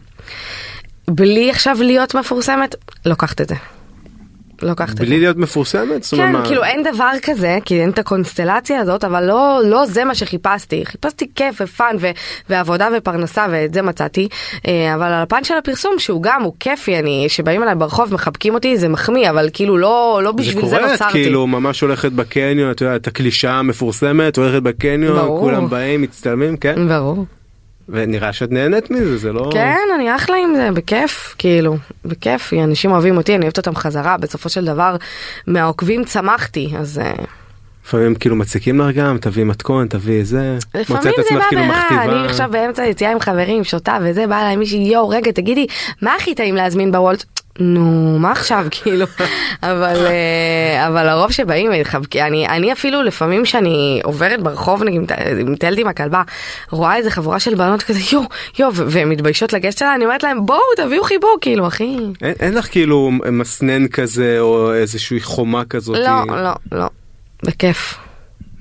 [1.14, 2.74] בלי עכשיו להיות מפורסמת,
[3.06, 3.54] לוקחת את זה.
[4.62, 5.04] לוקחת את זה.
[5.04, 6.06] בלי להיות מפורסמת?
[6.16, 10.04] כן, מה- כאילו אין דבר כזה, כי אין את הקונסטלציה הזאת, אבל לא, לא זה
[10.04, 10.84] מה שחיפשתי.
[10.86, 12.10] חיפשתי כיף ופאן ו-
[12.48, 14.28] ועבודה ופרנסה ואת זה מצאתי.
[14.68, 18.54] אה, אבל על הפן של הפרסום, שהוא גם, הוא כיפי, אני, שבאים אליי ברחוב, מחבקים
[18.54, 21.12] אותי, זה מחמיא, אבל כאילו לא, לא זה בשביל זה, קורה, את נוצרתי.
[21.12, 25.40] כאילו ממש הולכת בקניון, את יודעת, הקלישאה המפורסמת, הולכת בקניון, ברור.
[25.40, 26.88] כולם באים, מצטלמים, כן?
[26.88, 27.24] ברור.
[27.88, 29.50] ונראה שאת נהנית מזה, זה לא...
[29.52, 34.16] כן, אני אחלה עם זה, בכיף, כאילו, בכיף, אנשים אוהבים אותי, אני אוהבת אותם חזרה,
[34.16, 34.96] בסופו של דבר,
[35.46, 36.98] מהעוקבים צמחתי, אז...
[36.98, 37.24] אה,
[37.86, 40.58] לפעמים כאילו מציקים לך גם, תביאי מתכון, תביאי זה.
[40.74, 42.04] לפעמים זה בא כאילו ברע.
[42.04, 45.66] אני עכשיו באמצע יציאה עם חברים, שותה וזה, בא אליי מישהי, יואו, רגע, תגידי,
[46.02, 47.24] מה הכי טעים להזמין בוולט?
[47.60, 49.06] נו, מה עכשיו, כאילו,
[49.62, 55.12] אבל, אה, אבל הרוב שבאים, מחבקים, אני, אני אפילו לפעמים שאני עוברת ברחוב, נגיד,
[55.46, 56.22] מטיילת עם הכלבה,
[56.70, 58.24] רואה איזה חבורה של בנות כזה, יואו,
[58.58, 61.96] יואו, והן מתביישות לגשת אליי, אני אומרת להם, בואו, תביאו חיבוק, כאילו, אחי.
[62.22, 65.96] אין, אין לך כאילו מסנן כזה, או איזושהי חומה כזאת.
[65.96, 66.86] לא, לא, לא,
[67.42, 67.98] בכיף.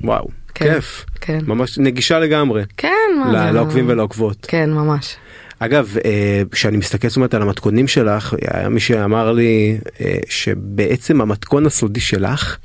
[0.03, 1.05] וואו, כן, כיף.
[1.21, 1.39] כן.
[1.47, 2.63] ממש נגישה לגמרי.
[2.77, 3.51] כן, מה זה?
[3.51, 4.37] לעוקבים ולעוקבות.
[4.47, 5.15] כן, ממש.
[5.63, 11.21] אגב, אה, כשאני מסתכל זאת אומרת על המתכונים שלך, היה מי שאמר לי אה, שבעצם
[11.21, 12.57] המתכון הסודי שלך,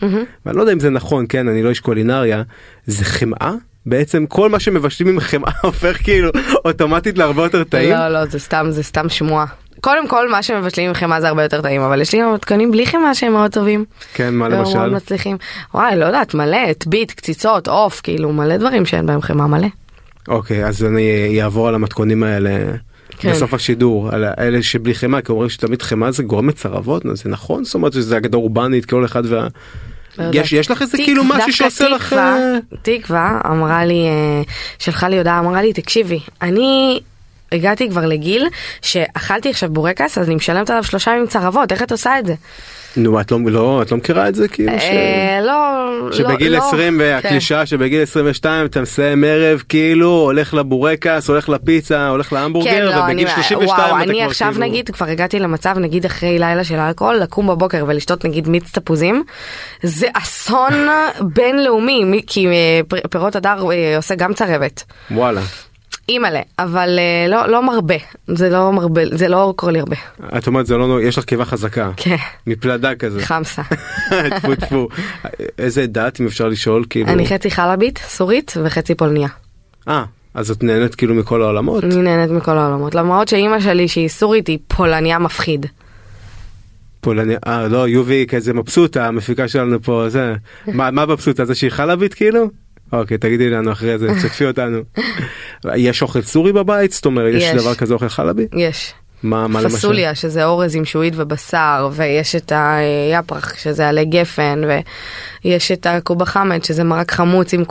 [0.47, 2.43] ואני לא יודע אם זה נכון, כן, אני לא איש קולינריה,
[2.87, 3.53] זה חמאה?
[3.87, 6.31] בעצם כל מה שמבשלים עם חמאה הופך כאילו
[6.65, 7.91] אוטומטית להרבה יותר טעים?
[7.91, 9.47] לא, לא, זה סתם, זה סתם שמועה.
[9.81, 12.71] קודם כל, מה שמבשלים עם חמאה זה הרבה יותר טעים, אבל יש לי גם מתכונים
[12.71, 13.85] בלי חמאה שהם מאוד טובים.
[14.15, 14.89] כן, מה למשל?
[14.89, 15.37] מצליחים.
[15.75, 19.69] וואי, לא יודעת, מלא, טבית, קציצות, עוף, כאילו, מלא דברים שאין בהם חמאה מלא.
[20.29, 21.03] אוקיי, אז אני
[21.43, 22.59] אעבור על המתכונים האלה.
[23.19, 23.31] כן.
[23.31, 27.65] בסוף השידור, על האלה שבלי חמאה, כי אומרים שתמיד חמאה זה גורם לצרבות, זה נכון?
[27.65, 29.47] זאת אומרת שזה אגדה אורבנית, כל אחד וה...
[30.19, 30.25] לא.
[30.33, 32.07] יש, יש לך איזה תק- כאילו משהו שעושה לך...
[32.13, 34.43] תקווה- אה, תקווה אמרה לי, אה,
[34.79, 37.01] שלחה לי הודעה, אמרה לי, תקשיבי, אני
[37.53, 38.47] הגעתי כבר לגיל
[38.83, 42.35] שאכלתי עכשיו בורקס, אז אני משלמת עליו שלושה ימים צרבות, איך את עושה את זה?
[42.97, 44.73] נו, את לא, לא, את לא מכירה את זה כאילו?
[44.81, 44.83] ש...
[44.83, 46.59] אה, לא, לא, שבגיל לא.
[46.69, 47.01] 20 כן.
[47.01, 53.01] והקלישאה שבגיל 22 אתה מסיים ערב כאילו הולך לבורקס הולך לפיצה הולך להמבורגר כן, לא,
[53.03, 54.67] ובגיל אני, 32 וואו, אתה אני כבר עכשיו כאילו...
[54.67, 59.23] נגיד כבר הגעתי למצב נגיד אחרי לילה של אלכוהול לקום בבוקר ולשתות נגיד מיץ תפוזים
[59.83, 60.73] זה אסון
[61.37, 62.81] בינלאומי מי- כי אה,
[63.11, 64.83] פירות הדר אה, עושה גם צרבת.
[65.11, 65.41] וואלה
[66.09, 67.95] אימא'לה אבל אה, לא לא מרבה
[68.27, 69.97] זה לא מרבה זה לא קורה לי הרבה.
[70.39, 72.17] את אומרת זה לא נו- יש לך קיבה חזקה כן.
[72.47, 73.63] מפלדה כזה חמסה.
[74.37, 74.89] טפו טפו
[75.59, 79.29] איזה דת אם אפשר לשאול כאילו אני חצי חלבית סורית וחצי פולניה.
[79.89, 84.09] אה אז את נהנית כאילו מכל העולמות אני נהנית מכל העולמות למרות שאימא שלי שהיא
[84.09, 85.67] סורית היא פולניה מפחיד.
[87.01, 90.35] פולניה אה לא יובי כזה מבסוטה המפיקה שלנו פה זה
[90.67, 92.51] מה מה מבסוטה זה שהיא חלבית כאילו.
[92.93, 94.79] אוקיי תגידי לנו אחרי זה תשתפי אותנו.
[95.77, 97.63] יש אוכל סורי בבית זאת אומרת יש יש.
[97.63, 98.47] דבר כזה אוכל חלבי?
[98.57, 98.95] יש.
[99.23, 99.77] מה מה למשל?
[99.77, 104.63] פסוליה שזה אורז עם שועית ובשר ויש את היפרח שזה עלי גפן
[105.45, 107.63] ויש את הקובה חמד שזה מרק חמוץ עם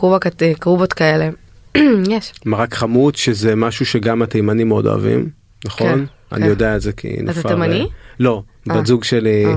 [0.60, 1.30] קרובות כאלה.
[2.16, 2.34] יש.
[2.46, 5.30] מרק חמוץ שזה משהו שגם התימנים מאוד אוהבים
[5.66, 6.50] נכון כן, אני כן.
[6.50, 7.88] יודע את זה כי נפר תימני?
[8.20, 8.76] לא אה.
[8.76, 9.56] בת זוג שלי אה.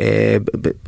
[0.00, 0.36] אה,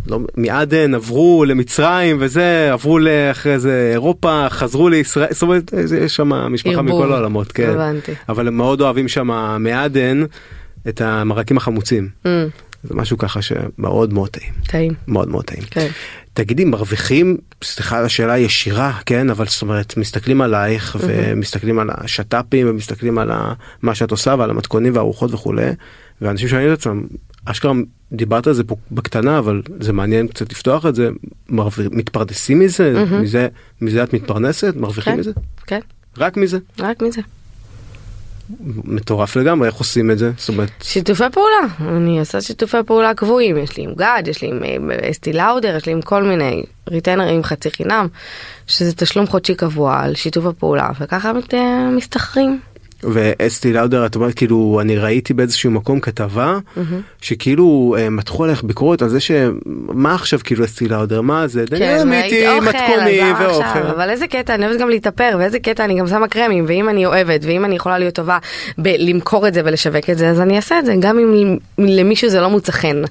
[0.07, 5.72] לא, מעדן עברו למצרים וזה עברו לאחרי זה אירופה חזרו לישראל זאת אומרת
[6.05, 6.83] יש שם משפחה.
[6.83, 8.12] מכל העולמות כן הבנתי.
[8.29, 10.24] אבל הם מאוד אוהבים שם מעדן
[10.88, 12.09] את המרקים החמוצים.
[12.85, 14.53] זה משהו ככה שמאוד מאוד טעים.
[14.66, 14.92] טעים.
[15.09, 15.62] מאוד מאוד טעים.
[15.70, 15.88] כן.
[16.35, 22.70] תגידי מרוויחים סליחה על השאלה ישירה כן אבל זאת אומרת מסתכלים עלייך ומסתכלים על השת"פים
[22.70, 23.31] ומסתכלים על
[23.83, 25.70] מה שאת עושה ועל המתכונים והארוחות וכולי
[26.20, 27.03] ואנשים שואלים את עצמם
[27.44, 27.72] אשכרה
[28.12, 31.09] דיברת על זה פה בקטנה אבל זה מעניין קצת לפתוח את זה
[31.48, 33.48] מרוויח, מתפרנסים מזה מזה
[33.81, 35.18] מזה את מתפרנסת מרוויחים כן.
[35.20, 35.33] מזה
[35.66, 35.81] כן.
[36.18, 37.20] רק מזה רק מזה.
[38.85, 41.57] מטורף לגמרי איך עושים את זה זאת אומרת שיתופי פעולה,
[41.98, 45.77] אני עושה שיתופי פעולה קבועים, יש לי עם גד, יש לי עם אה, אסתי לאודר,
[45.77, 48.07] יש לי עם כל מיני ריטיינרים חצי חינם,
[48.66, 52.61] שזה תשלום חודשי קבוע על שיתוף הפעולה, וככה מת- אה, מסתחרים.
[53.12, 56.59] ואסתי לאודר את אומרת כאילו אני ראיתי באיזשהו מקום כתבה
[57.21, 62.01] שכאילו אה, מתחו עליך ביקורת על זה שמה עכשיו כאילו אסתי לאודר מה זה דניאל
[62.01, 63.88] אמיתי כן, אוכל, מתכונים אז עכשיו, ואוכל.
[63.88, 67.07] אבל איזה קטע, אני אוהבת גם להתאפר, ואיזה קטע אני גם שמה קרמים, ואם אני
[67.07, 68.38] אוהבת, ואם אני יכולה להיות טובה
[68.79, 72.40] בלמכור את זה ולשווק את זה, אז אני אעשה את זה, גם אם למישהו זה
[72.40, 73.03] לא מוצא חן.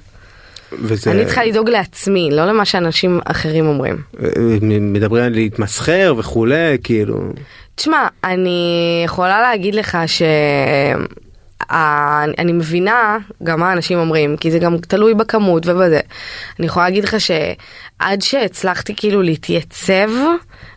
[0.81, 3.97] וזה אני צריכה לדאוג לעצמי, לא למה שאנשים אחרים אומרים.
[4.23, 4.29] אה,
[4.61, 7.19] מדברים על להתמסחר וכולי כאילו
[7.75, 10.21] תשמע, אני יכולה להגיד לך ש...
[11.71, 15.99] ה- אני מבינה גם מה אנשים אומרים, כי זה גם תלוי בכמות ובזה.
[16.59, 20.09] אני יכולה להגיד לך שעד שהצלחתי כאילו להתייצב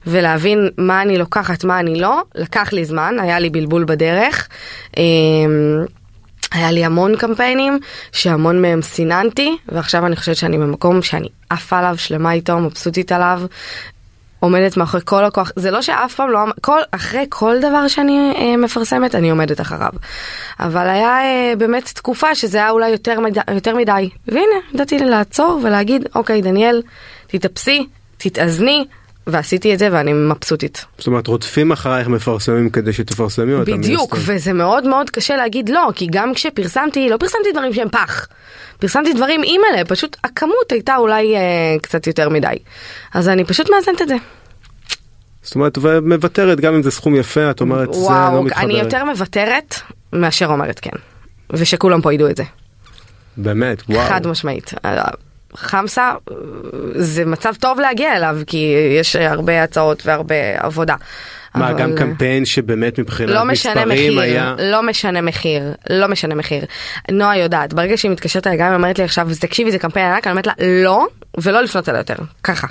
[0.07, 4.49] ולהבין מה אני לוקחת, מה אני לא, לקח לי זמן, היה לי בלבול בדרך.
[4.97, 5.85] אמ,
[6.53, 7.79] היה לי המון קמפיינים
[8.13, 13.43] שהמון מהם סיננתי ועכשיו אני חושבת שאני במקום שאני עפה עליו שלמה איתו מבסוטית עליו
[14.47, 15.53] עומדת מאחורי כל הכוח.
[15.57, 19.91] זה לא שאף פעם לא כל אחרי כל דבר שאני אה, מפרסמת אני עומדת אחריו.
[20.61, 24.11] אבל היה אה, באמת תקופה שזה היה אולי יותר מדי, יותר מדי.
[24.29, 26.83] והנה ידעתי לעצור ולהגיד אוקיי דניאל
[27.27, 28.87] תתאפסי תתאזני
[29.27, 30.85] ועשיתי את זה ואני מבסוטית.
[30.99, 33.81] זאת אומרת רודפים אחרייך מפרסמים כדי שתפרסמי אותם.
[33.81, 34.17] בדיוק.
[34.19, 38.27] וזה מאוד מאוד קשה להגיד לא, כי גם כשפרסמתי, לא פרסמתי דברים שהם פח.
[38.79, 41.41] פרסמתי דברים אימא'לה, פשוט הכמות הייתה אולי אה,
[41.83, 42.57] קצת יותר מדי.
[43.15, 44.17] אז אני פשוט מאזנת את זה.
[45.43, 48.65] זאת אומרת ומוותרת גם אם זה סכום יפה את אומרת זה לא וואו, מתחבר.
[48.65, 49.75] אני יותר מוותרת
[50.13, 50.91] מאשר אומרת כן.
[51.51, 52.43] ושכולם פה ידעו את זה.
[53.37, 54.09] באמת וואו.
[54.09, 54.73] חד משמעית.
[55.55, 56.13] חמסה
[56.95, 60.95] זה מצב טוב להגיע אליו, כי יש הרבה הצעות והרבה עבודה.
[61.55, 64.55] מה אבל- גם קמפיין שבאמת מבחינת לא מספרים מחיר, היה.
[64.59, 66.65] לא משנה מחיר, לא משנה מחיר.
[67.11, 70.27] נועה יודעת, ברגע שהיא מתקשרת אליי, גם היא אומרת לי עכשיו, תקשיבי זה קמפיין ענק,
[70.27, 70.53] אני אומרת לה
[70.85, 71.07] לא,
[71.39, 72.67] ולא לפנות אליה יותר, ככה.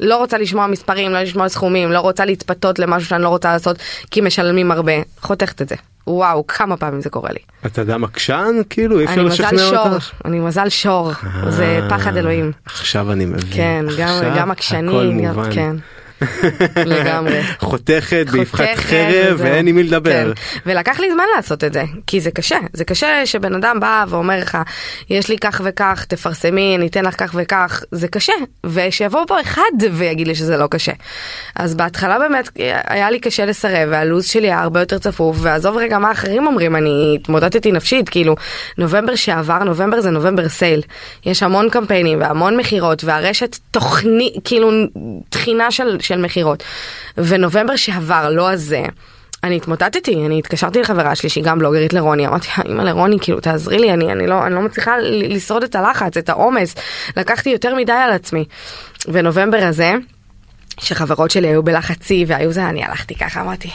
[0.00, 3.76] לא רוצה לשמוע מספרים, לא לשמוע סכומים, לא רוצה להתפתות למשהו שאני לא רוצה לעשות,
[4.10, 4.92] כי משלמים הרבה.
[5.20, 5.74] חותכת את זה.
[6.06, 7.38] וואו, כמה פעמים זה קורה לי.
[7.66, 10.10] אתה אדם עקשן כאילו אי אפשר אני מזל לשכנע שור, אותך.
[10.24, 11.12] אני מזל שור,
[11.48, 12.52] זה אה, פחד אלוהים.
[12.66, 13.40] עכשיו אני מבין.
[13.52, 15.76] כן, גם, הכל עקשני, גם, מובן.
[16.86, 17.42] לגמרי.
[17.58, 19.36] חותכת באבחת חרב.
[19.38, 20.34] ואין עם מי לדבר.
[20.34, 20.40] כן.
[20.66, 22.58] ולקח לי זמן לעשות את זה, כי זה קשה.
[22.72, 24.58] זה קשה שבן אדם בא ואומר לך,
[25.10, 28.32] יש לי כך וכך, תפרסמי, אני אתן לך כך וכך, זה קשה.
[28.64, 30.92] ושיבוא פה אחד ויגיד לי שזה לא קשה.
[31.56, 32.48] אז בהתחלה באמת
[32.86, 36.76] היה לי קשה לסרב, והלו"ז שלי היה הרבה יותר צפוף, ועזוב רגע מה אחרים אומרים,
[36.76, 38.36] אני התמודדתי נפשית, כאילו,
[38.78, 40.82] נובמבר שעבר, נובמבר זה נובמבר סייל.
[41.26, 44.70] יש המון קמפיינים והמון מכירות, והרשת תוכנית, כאילו,
[45.28, 46.62] תחינה של, של מכירות.
[47.18, 48.82] ונובמבר שעבר, לא הזה.
[49.44, 53.40] אני התמוטטתי, אני התקשרתי לחברה שלי שהיא גם בלוגרית לרוני, אמרתי לה, אמא לרוני, כאילו
[53.40, 56.74] תעזרי לי, אני, אני, לא, אני לא מצליחה לשרוד את הלחץ, את העומס,
[57.16, 58.44] לקחתי יותר מדי על עצמי.
[59.08, 59.92] ונובמבר הזה,
[60.80, 63.70] שחברות שלי היו בלחצי והיו זה, אני הלכתי ככה, אמרתי,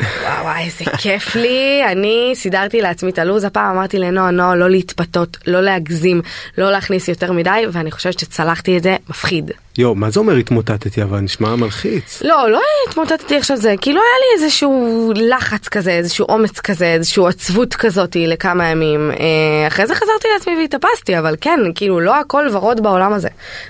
[0.00, 4.70] וואו וואי איזה כיף לי, אני סידרתי לעצמי את הלו"ז, הפעם אמרתי לנועה, נועה לא
[4.70, 6.22] להתפתות, לא להגזים,
[6.58, 9.50] לא להכניס יותר מדי, ואני חושבת שצלחתי את זה מפחיד.
[9.78, 12.22] יואו מה זה אומר התמוטטתי אבל נשמע מלחיץ.
[12.22, 17.26] לא, לא התמוטטתי עכשיו זה, כאילו היה לי איזשהו לחץ כזה, איזשהו אומץ כזה, איזשהו
[17.26, 19.10] עצבות כזאתי לכמה ימים.
[19.10, 23.28] אה, אחרי זה חזרתי לעצמי והתאפסתי, אבל כן, כאילו לא הכל ורוד בעולם הזה.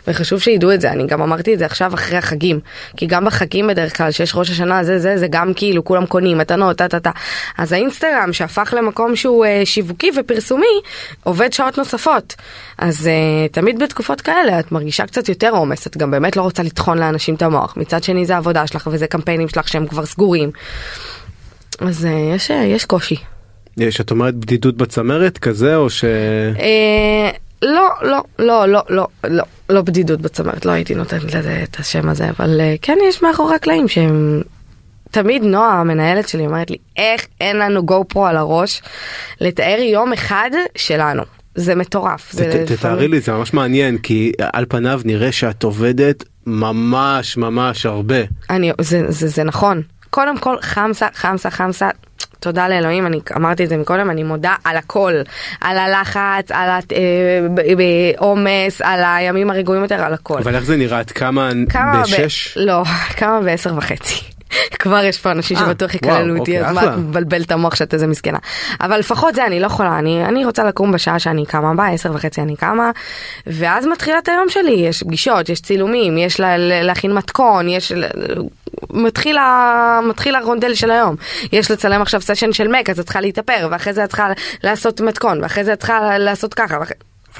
[0.08, 2.60] וחשוב שידעו את זה, אני גם אמרתי את זה עכשיו אחרי החגים.
[2.96, 6.38] כי גם בחגים בדרך כלל, שיש ראש השנה, זה זה, זה גם כאילו כולם קונים,
[6.38, 7.10] מתנות, טה טה טה.
[7.58, 10.76] אז האינסטגרם שהפך למקום שהוא אה, שיווקי ופרסומי,
[11.24, 12.34] עובד שעות נוספות.
[12.78, 16.62] אז אה, תמיד בתקופות כאלה את מרגישה קצת יותר עומס, את גם באמת לא רוצה
[16.62, 17.76] לטחון לאנשים את המוח.
[17.76, 20.50] מצד שני זה עבודה שלך וזה קמפיינים שלך שהם כבר סגורים.
[21.80, 23.16] אז אה, יש, אה, יש קושי.
[23.76, 26.04] יש את אומרת בדידות בצמרת כזה או ש...
[26.60, 27.30] אה,
[27.62, 32.08] לא, לא, לא, לא, לא, לא, לא בדידות בצמרת, לא הייתי נותנת לזה את השם
[32.08, 34.42] הזה, אבל כן יש מאחורי הקלעים שהם...
[35.14, 38.82] תמיד נועה המנהלת שלי אומרת לי איך אין לנו גו פרו על הראש
[39.40, 41.22] לתאר יום אחד שלנו
[41.54, 42.32] זה מטורף.
[42.32, 46.24] זה ת- ת- לפעמים- תתארי לי זה ממש מעניין כי על פניו נראה שאת עובדת
[46.46, 48.16] ממש ממש הרבה.
[48.50, 49.82] אני, זה, זה, זה נכון.
[50.10, 51.88] קודם כל חמסה, חמסה, חמסה.
[52.40, 55.12] תודה לאלוהים, אני אמרתי את זה מקודם, אני מודה על הכל.
[55.60, 56.68] על הלחץ, על
[58.18, 60.38] העומס, על הימים הרגועים יותר, על הכל.
[60.38, 61.00] אבל איך זה נראה?
[61.00, 62.58] את כמה כמה ב- בשש?
[62.60, 62.82] לא,
[63.18, 64.33] כמה בעשר וחצי.
[64.78, 66.74] כבר יש פה אנשים אה, שבטוח יקללו אותי, אוקיי, אז.
[66.74, 68.38] מה את המוח שאת איזה מסכנה.
[68.80, 72.12] אבל לפחות זה אני לא יכולה, אני, אני רוצה לקום בשעה שאני קמה בה, עשר
[72.14, 72.90] וחצי אני קמה,
[73.46, 77.92] ואז מתחילה את היום שלי, יש פגישות, יש צילומים, יש לה, להכין מתכון, יש...
[78.90, 80.00] מתחיל, ה...
[80.08, 81.16] מתחיל הרונדל של היום.
[81.52, 84.28] יש לצלם עכשיו סשן של מק, אז את צריכה להתאפר, ואחרי זה את צריכה
[84.62, 86.78] לעשות מתכון, ואחרי זה את צריכה לעשות ככה.
[86.80, 86.90] ואח...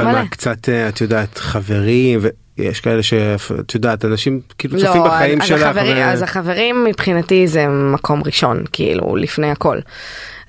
[0.00, 0.12] אבל.
[0.12, 2.20] מה, קצת, אה, את יודעת, חברים,
[2.58, 5.62] ויש כאלה שאת יודעת, אנשים כאילו צופים לא, בחיים אז שלך.
[5.62, 9.78] החברים, ו- אז החברים מבחינתי זה מקום ראשון, כאילו, לפני הכל.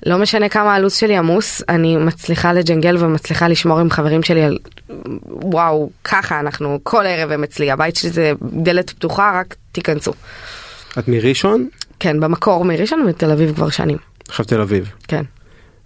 [0.06, 4.58] לא משנה כמה הלו"ז שלי עמוס, אני מצליחה לג'נגל ומצליחה לשמור עם חברים שלי על...
[5.26, 10.12] וואו, ככה אנחנו, כל ערב הם אצלי, הבית שלי זה דלת פתוחה, רק תיכנסו.
[10.98, 11.68] את מראשון?
[12.00, 14.90] כן, במקור מראשון ומתל אביב כבר שנים, עכשיו תל אביב.
[15.08, 15.22] כן.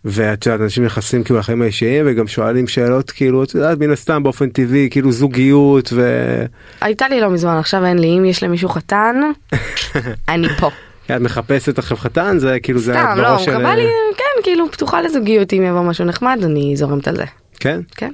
[0.05, 4.23] ואת יודעת, אנשים נכנסים כאילו לחיים האישיים וגם שואלים שאלות כאילו, את יודעת, מן הסתם
[4.23, 6.45] באופן טבעי, כאילו זוגיות ו...
[6.81, 9.17] הייתה לי לא מזמן, עכשיו אין לי, אם יש למישהו חתן,
[10.29, 10.71] אני פה.
[11.07, 13.51] את מחפשת עכשיו חתן, זה כאילו זה סתם, לא, של...
[13.51, 13.87] מקווה לי,
[14.17, 17.25] כן, כאילו, פתוחה לזוגיות, אם יבוא משהו נחמד, אני זורמת על זה.
[17.61, 17.81] כן?
[17.97, 18.13] כן.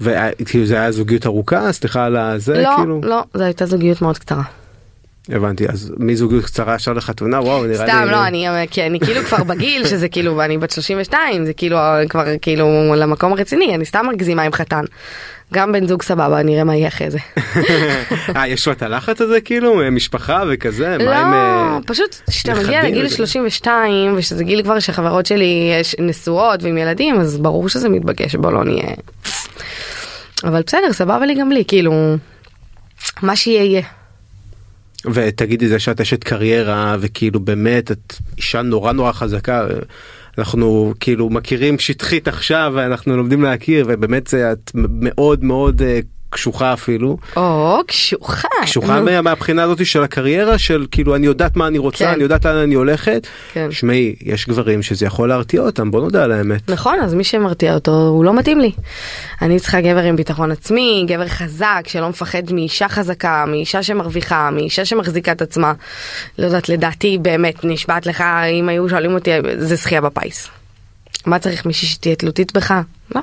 [0.00, 1.72] וכאילו זה היה זוגיות ארוכה?
[1.72, 3.00] סליחה על הזה, לא, כאילו?
[3.02, 4.42] לא, זו הייתה זוגיות מאוד קצרה.
[5.28, 7.92] הבנתי, אז מזוגיות קצרה ישר לחתונה, וואו, נראה לי...
[7.92, 11.78] סתם לא אני כי אני כאילו כבר בגיל שזה כאילו אני בת 32 זה כאילו
[12.08, 14.84] כבר כאילו למקום הרציני אני סתם מגזימה עם חתן.
[15.54, 17.18] גם בן זוג סבבה נראה מה יהיה אחרי זה.
[18.36, 19.80] אה, יש לו את הלחץ הזה כאילו?
[19.92, 20.96] משפחה וכזה?
[21.00, 21.34] לא עם...
[21.34, 23.16] אה, פשוט כשאתה מגיע לגיל וזה?
[23.16, 28.52] 32 ושזה גיל כבר שחברות שלי יש נשואות ועם ילדים אז ברור שזה מתבקש בוא
[28.52, 28.94] לא נהיה.
[30.44, 32.16] אבל בסדר סבבה לי גם לי כאילו
[33.22, 33.82] מה שיהיה יהיה.
[35.12, 39.66] ותגידי זה שאת אשת קריירה וכאילו באמת את אישה נורא נורא חזקה.
[40.38, 46.00] אנחנו כאילו מכירים שטחית עכשיו ואנחנו לומדים להכיר ובאמת זה את מאוד מאוד אה,
[46.34, 47.16] קשוחה אפילו.
[47.36, 48.48] או קשוחה.
[48.62, 49.00] קשוחה.
[49.00, 52.10] מה- מהבחינה הזאת של הקריירה של כאילו אני יודעת מה אני רוצה כן.
[52.10, 53.26] אני יודעת לאן אני הולכת.
[53.52, 53.68] כן.
[53.70, 56.70] שמעי יש גברים שזה יכול להרתיע אותם בוא נודה על האמת.
[56.70, 58.72] נכון, אז מי שמרתיע אותו הוא לא מתאים לי.
[59.42, 64.84] אני צריכה גבר עם ביטחון עצמי, גבר חזק, שלא מפחד מאישה חזקה, מאישה שמרוויחה, מאישה
[64.84, 65.72] שמחזיקה את עצמה.
[66.38, 68.24] לא יודעת, לדעתי באמת, נשבעת לך,
[68.60, 70.48] אם היו שואלים אותי, זה זכייה בפיס.
[71.26, 72.74] מה צריך מישהי שתהיה תלותית בך?
[73.14, 73.20] לא.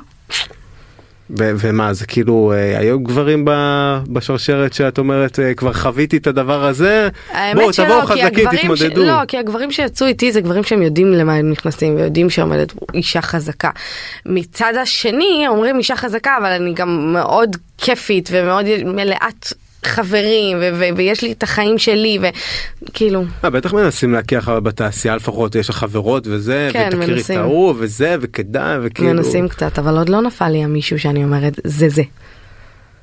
[1.38, 6.26] ו- ומה זה כאילו אה, היו גברים ב- בשרשרת שאת אומרת אה, כבר חוויתי את
[6.26, 7.08] הדבר הזה
[7.54, 8.82] בואו תבואו חזקים הגברים ש...
[8.82, 9.04] תתמודדו.
[9.04, 13.22] לא, כי הגברים שיצאו איתי זה גברים שהם יודעים למה הם נכנסים ויודעים שעומדת אישה
[13.22, 13.70] חזקה.
[14.26, 19.52] מצד השני אומרים אישה חזקה אבל אני גם מאוד כיפית ומאוד מלאת
[19.86, 22.18] חברים ו- ו- ויש לי את החיים שלי
[22.88, 27.30] וכאילו אה, בטח מנסים להכיר לך בתעשייה לפחות יש לך חברות וזה כן, ותכירי את.
[27.30, 31.88] ההוא וזה וכדאי וכאילו מנסים קצת אבל עוד לא נפל לי המישהו שאני אומרת זה
[31.88, 32.02] זה.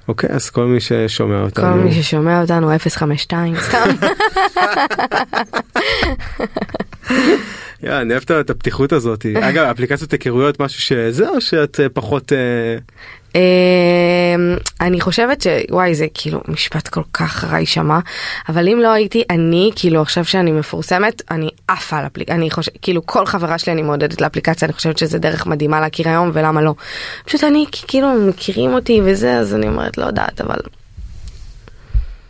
[0.07, 3.89] אוקיי אז כל מי ששומע כל אותנו מי ששומע אותנו 052 סתם.
[7.83, 12.33] יא, אני אוהב את הפתיחות הזאת אגב אפליקציות היכרויות משהו שזה או שאת אה, פחות
[12.33, 12.77] אה,
[14.81, 17.99] אני חושבת שוואי זה כאילו משפט כל כך רע יישמע
[18.49, 22.77] אבל אם לא הייתי אני כאילו עכשיו שאני מפורסמת אני עפה על אפליקציה אני חושבת
[22.81, 26.61] כאילו כל חברה שלי אני מעודדת לאפליקציה אני חושבת שזה דרך מדהימה להכיר היום ולמה
[26.61, 26.73] לא.
[27.25, 30.57] פשוט אני כאילו מכירים אותי וזה אז אני אומרת לא יודעת אבל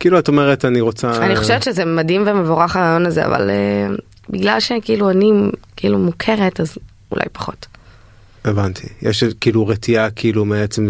[0.00, 3.94] כאילו את אומרת אני רוצה אני חושבת שזה מדהים ומבורך הרעיון הזה אבל אה,
[4.30, 5.32] בגלל שכאילו אני
[5.76, 6.78] כאילו מוכרת אז
[7.12, 7.66] אולי פחות.
[8.44, 10.88] הבנתי יש כאילו רתיעה כאילו מעצם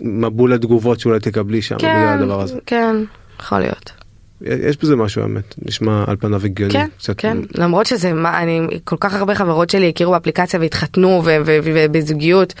[0.00, 2.96] מבול התגובות שאולי תקבלי שם בגלל כן הדבר הזה כן
[3.40, 3.92] יכול להיות.
[4.40, 8.60] יש בזה משהו האמת נשמע על פניו הגיוני כן, קצת כן, למרות שזה, מה, אני,
[8.84, 12.54] כל כך הרבה חברות שלי הכירו באפליקציה והתחתנו ובזוגיות,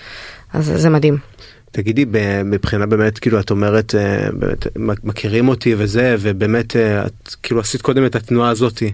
[0.52, 1.18] אז זה מדהים.
[1.76, 2.04] תגידי
[2.44, 7.82] מבחינה באמת כאילו את אומרת אה, באמת מכירים אותי וזה ובאמת אה, את כאילו עשית
[7.82, 8.92] קודם את התנועה הזאתי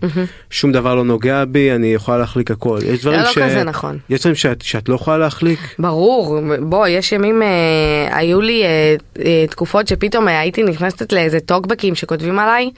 [0.50, 3.38] שום דבר לא נוגע בי אני יכולה להחליק הכל יש דברים לא ש...
[3.38, 3.98] כזה נכון.
[4.10, 8.96] יש דברים שאת, שאת לא יכולה להחליק ברור, בוא, יש ימים, אה, היו לי אה,
[9.24, 12.70] אה, תקופות שפתאום אה, הייתי נכנסת לאיזה טוקבקים שכותבים עליי.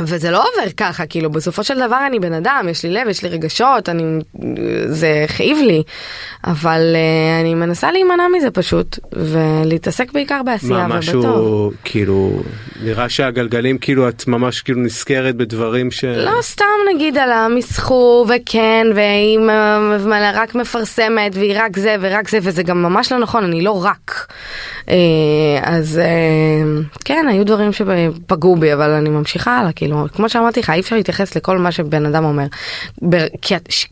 [0.00, 3.22] וזה לא עובר ככה, כאילו בסופו של דבר אני בן אדם, יש לי לב, יש
[3.22, 4.02] לי רגשות, אני,
[4.86, 5.82] זה הכאיב לי,
[6.44, 11.16] אבל uh, אני מנסה להימנע מזה פשוט, ולהתעסק בעיקר בעשייה מה ובטוב.
[11.16, 12.42] משהו כאילו
[12.82, 16.04] נראה שהגלגלים כאילו את ממש כאילו נזכרת בדברים ש...
[16.04, 19.38] לא סתם נגיד על המסחור וכן והיא
[20.34, 24.32] רק מפרסמת והיא רק זה ורק זה וזה גם ממש לא נכון אני לא רק.
[24.88, 24.94] אה,
[25.62, 30.70] אז אה, כן, היו דברים שפגעו בי, אבל אני ממשיכה הלאה, כאילו, כמו שאמרתי לך,
[30.70, 32.46] אי אפשר להתייחס לכל מה שבן אדם אומר,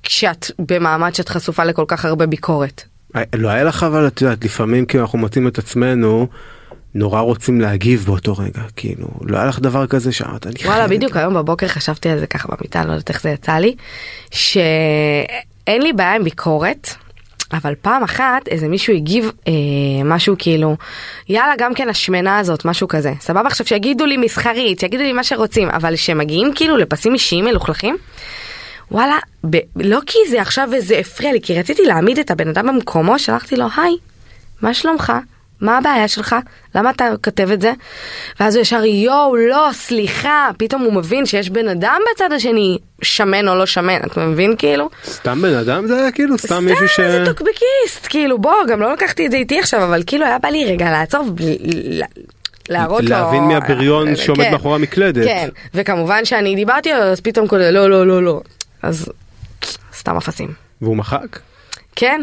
[0.03, 2.83] כשאת במעמד שאת חשופה לכל כך הרבה ביקורת.
[3.35, 6.27] לא היה לך אבל את יודעת לפעמים כאילו אנחנו מוצאים את עצמנו
[6.95, 10.91] נורא רוצים להגיב באותו רגע כאילו לא היה לך דבר כזה שאמרת אני וואלה, חייבת."
[10.91, 13.77] בדיוק היום בבוקר חשבתי על זה ככה במיטה, לא יודעת איך זה יצא לי,
[14.31, 16.95] שאין לי בעיה עם ביקורת.
[17.55, 19.53] אבל פעם אחת איזה מישהו הגיב אה,
[20.05, 20.77] משהו כאילו
[21.29, 25.25] יאללה גם כן השמנה הזאת משהו כזה סבבה עכשיו שיגידו לי מסחרית שיגידו לי מה
[25.25, 27.97] שרוצים אבל שמגיעים כאילו לפסים אישיים מלוכלכים.
[28.91, 29.19] וואלה
[29.51, 33.19] ב- לא כי זה עכשיו איזה הפריע לי כי רציתי להעמיד את הבן אדם במקומו
[33.19, 33.97] שלחתי לו היי
[34.63, 35.13] מה שלומך
[35.61, 36.37] מה הבעיה שלך
[36.75, 37.73] למה אתה כותב את זה
[38.41, 43.49] ואז הוא ישר יואו לא סליחה פתאום הוא מבין שיש בן אדם בצד השני שמן
[43.49, 44.91] או לא שמן אתה מבין כאילו.
[45.05, 46.93] סתם בן אדם זה היה כאילו סתם מישהו ש...
[46.93, 50.39] סתם איזה טוקבקיסט כאילו בוא גם לא לקחתי את זה איתי עכשיו אבל כאילו היה
[50.39, 51.25] בא לי רגע לעצור
[52.69, 55.25] להראות לו להבין מי הבריון אה, שעומד כן, מאחורי המקלדת.
[55.25, 58.41] כן וכמובן שאני דיברתי אז פתאום כזה לא לא לא לא
[58.83, 59.09] אז
[59.95, 60.53] סתם אפסים
[60.83, 61.39] והוא מחק?
[61.97, 62.23] כן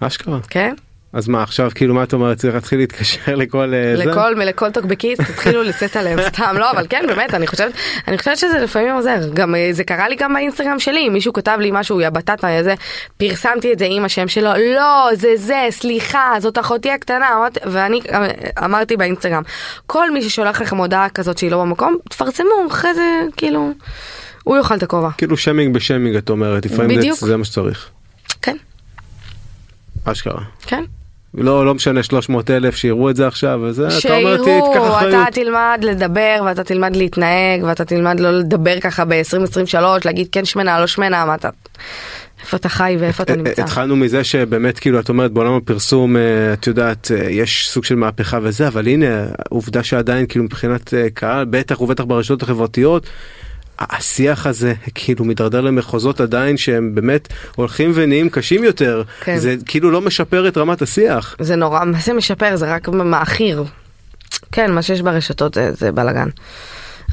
[0.00, 0.38] אשכרה.
[0.50, 0.74] כן
[1.12, 4.04] אז מה עכשיו כאילו מה את אומרת צריך להתחיל להתקשר לכל אה, זה?
[4.04, 7.72] לכל לכל טוקבקיסט תתחילו לצאת עליהם סתם לא אבל כן באמת אני חושבת
[8.08, 11.56] אני חושבת שזה לפעמים עוזר גם אה, זה קרה לי גם באינסטגרם שלי מישהו כתב
[11.60, 12.74] לי משהו יא בטטה איזה
[13.16, 18.26] פרסמתי את זה עם השם שלו לא זה זה סליחה זאת אחותי הקטנה ואני אה,
[18.64, 19.42] אמרתי באינסטגרם
[19.86, 23.70] כל מי ששולח לכם הודעה כזאת שהיא לא במקום תפרסמו אחרי זה כאילו
[24.44, 27.88] הוא יאכל את הכובע כאילו שיימינג בשיימינג את אומרת לפעמים זה מה שצריך.
[28.42, 28.56] כן
[30.04, 30.42] אשכרה.
[30.66, 30.84] כן
[31.34, 34.96] לא לא משנה 300 אלף שיראו את זה עכשיו וזה אתה אומר "ת- תיקח שיראו,
[34.96, 35.14] אחריות.
[35.28, 40.80] אתה תלמד לדבר ואתה תלמד להתנהג ואתה תלמד לא לדבר ככה ב-2023, להגיד כן שמנה,
[40.80, 41.48] לא שמנה, מה אתה...
[42.40, 43.62] איפה אתה חי ואיפה אתה נמצא.
[43.62, 46.22] התחלנו מזה שבאמת כאילו את אומרת בעולם הפרסום אה,
[46.52, 49.06] את יודעת אה, יש סוג של מהפכה וזה אבל הנה
[49.50, 53.06] עובדה שעדיין כאילו מבחינת אה, קהל בטח ובטח ברשתות החברתיות.
[53.90, 59.38] השיח הזה כאילו מידרדר למחוזות עדיין שהם באמת הולכים ונהיים קשים יותר כן.
[59.38, 61.36] זה כאילו לא משפר את רמת השיח.
[61.38, 62.56] זה נורא, מה זה משפר?
[62.56, 63.64] זה רק מעכיר.
[64.52, 66.28] כן, מה שיש ברשתות זה, זה בלאגן.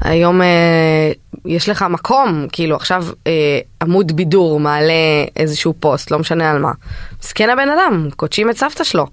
[0.01, 1.11] היום אה,
[1.45, 4.93] יש לך מקום, כאילו עכשיו אה, עמוד בידור מעלה
[5.35, 6.71] איזשהו פוסט, לא משנה על מה.
[7.23, 9.07] מסכן הבן אדם, קודשים את סבתא שלו.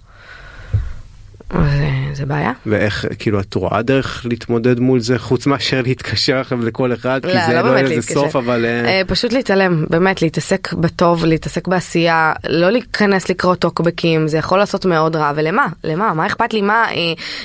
[2.17, 2.53] זה, בעיה.
[2.67, 7.47] ואיך כאילו את רואה דרך להתמודד מול זה חוץ מאשר להתקשר עכשיו לכל אחד כי
[7.47, 8.15] זה לא באמת אין לזה להתקשר.
[8.15, 14.29] סוף אבל אה, אה, פשוט להתעלם, באמת, להתעסק בטוב, להתעסק בעשייה, לא להיכנס לקרוא טוקבקים,
[14.29, 15.67] זה יכול לעשות מאוד רע, ולמה?
[15.85, 16.15] למה?
[16.15, 16.95] מה אכפת לי מה אה,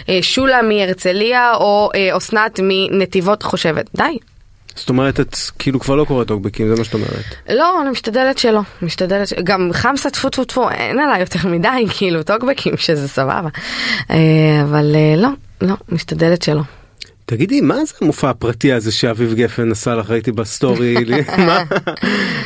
[0.09, 3.89] אה, שולה מהרצליה או אה, אסנת מנתיבות חושבת?
[3.95, 4.17] די.
[4.75, 7.25] זאת אומרת את כאילו כבר לא קוראת טוקבקים זה מה שאת אומרת.
[7.49, 9.33] לא, אני משתדלת שלא, משתדלת, ש...
[9.43, 13.49] גם חמסה טפו טפו טפו, אין עליי יותר מדי, כאילו, טוקבקים, שזה סבבה.
[14.11, 15.29] אה, אבל אה, לא,
[15.61, 16.61] לא, משתדלת שלא.
[17.25, 20.95] תגידי מה זה המופע הפרטי הזה שאביב גפן עשה לך ראיתי ב story
[21.47, 21.63] מה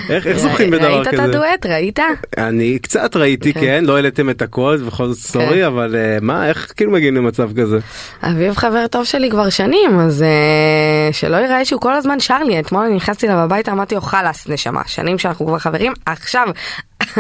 [0.10, 1.66] איך זוכים בדבר ראית את כזה הדואט?
[1.66, 2.00] ראית?
[2.38, 3.60] אני קצת ראיתי כן.
[3.60, 7.50] כן לא העליתם את הכל בכל זאת story אבל אה, מה איך כאילו מגיעים למצב
[7.58, 7.80] כזה
[8.24, 12.60] אביב חבר טוב שלי כבר שנים, אז uh, שלא ייראה שהוא כל הזמן שר לי.
[12.60, 16.48] אתמול אני נכנסתי אליו הביתה, אמרתי לו חלאס נשמה, שנים שאנחנו כבר חברים, עכשיו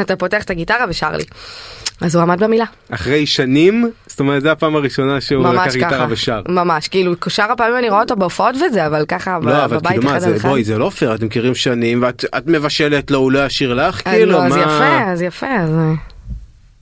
[0.01, 1.23] אתה פותח את הגיטרה ושר לי.
[2.01, 5.89] אז הוא עמד במילה, אחרי שנים זאת אומרת זה הפעם הראשונה שהוא לקח ממש גיטרה
[5.91, 6.41] ככה, ושר.
[6.49, 9.91] ממש, כאילו שאר הפעמים אני רואה אותו בהופעות וזה, אבל ככה ב- לא אבל בבית
[9.91, 10.49] כאילו אחד זה על אחד.
[10.49, 14.01] בואי זה לא פייר אתם מכירים שנים ואת את מבשלת לו הוא לא ישיר לך
[14.05, 15.69] אז כאילו לא, אז מה יפה, אז יפה, אז...
[15.69, 15.93] אה,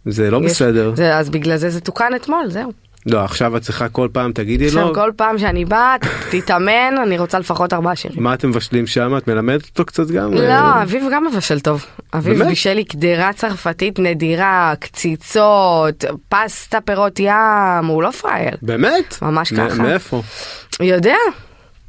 [0.05, 2.71] זה לא יש- בסדר זה, אז בגלל זה זה תוקן אתמול, זהו.
[3.05, 5.95] לא עכשיו את צריכה כל פעם תגידי לו עכשיו כל פעם שאני באה,
[6.31, 8.23] תתאמן, אני רוצה לפחות ארבעה שירים.
[8.23, 11.85] מה אתם מבשלים שם את מלמדת אותו קצת גם לא, אביב גם מבשל טוב.
[12.13, 12.43] אביב?
[12.43, 18.57] בישל לי קדרה צרפתית נדירה, קציצות, פסטה פירות ים, הוא לא פראייר.
[18.61, 19.83] באמת ממש ככה.
[19.83, 20.21] מאיפה
[20.79, 21.15] יודע,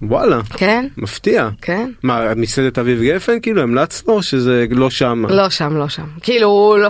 [0.08, 1.90] וואלה כן, מפתיע כן.
[2.02, 6.06] מה מסעדת אביב גפן כאילו המלצת לו שזה לא שם לא שם, לא שם.
[6.20, 6.88] כאילו, הוא לא...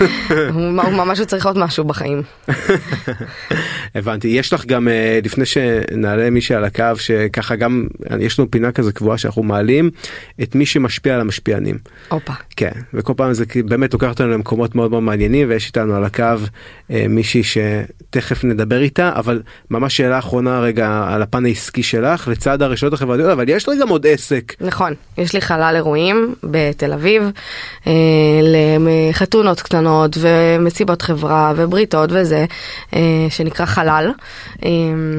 [0.54, 2.22] הוא הוא ממש צריך עוד משהו בחיים.
[3.94, 7.86] הבנתי יש לך גם אה, לפני שנעלה מישהי על הקו שככה גם
[8.20, 9.90] יש לנו פינה כזה קבועה שאנחנו מעלים
[10.42, 11.78] את מי שמשפיע על המשפיענים.
[12.08, 12.32] הופה.
[12.56, 16.24] כן וכל פעם זה באמת לוקח אותנו למקומות מאוד מאוד מעניינים ויש איתנו על הקו
[16.90, 22.55] אה, מישהי שתכף נדבר איתה אבל ממש שאלה אחרונה רגע על הפן העסקי שלך לצד
[22.56, 24.54] בצד הרשתות החברתיות, אבל יש לה גם עוד עסק.
[24.60, 27.22] נכון, יש לי חלל אירועים בתל אביב,
[27.86, 27.92] אה,
[29.10, 32.44] לחתונות קטנות ומסיבות חברה ובריתות וזה,
[32.94, 34.10] אה, שנקרא חלל.
[34.64, 34.68] אה,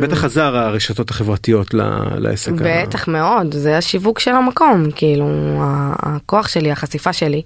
[0.02, 1.82] בטח עזר הרשתות החברתיות ל-
[2.18, 2.52] לעסק.
[2.52, 5.26] ה- בטח מאוד, זה השיווק של המקום, כאילו,
[5.62, 7.42] ה- הכוח שלי, החשיפה שלי,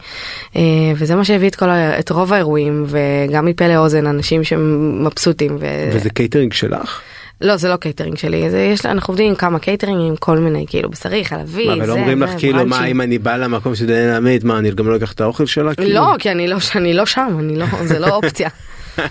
[0.55, 0.61] אה,
[0.95, 5.55] וזה מה שהביא את, כל ה- את רוב האירועים, וגם מפה לאוזן, אנשים שמבסוטים.
[5.59, 5.65] ו...
[5.93, 7.01] וזה קייטרינג שלך?
[7.41, 10.89] לא, זה לא קייטרינג שלי, זה, יש, אנחנו עובדים עם כמה קייטרינגים, כל מיני, כאילו,
[10.89, 12.85] בשרי, חלבי, מה, זה, ולא אומרים לך זה, כאילו מה.
[12.85, 15.75] אם אני בא למקום של דניאל עמית, מה אני גם לא אקח את האוכל שלה?
[15.75, 15.93] כאילו?
[15.93, 18.49] לא, כי אני לא, אני לא שם, אני לא, זה לא אופציה.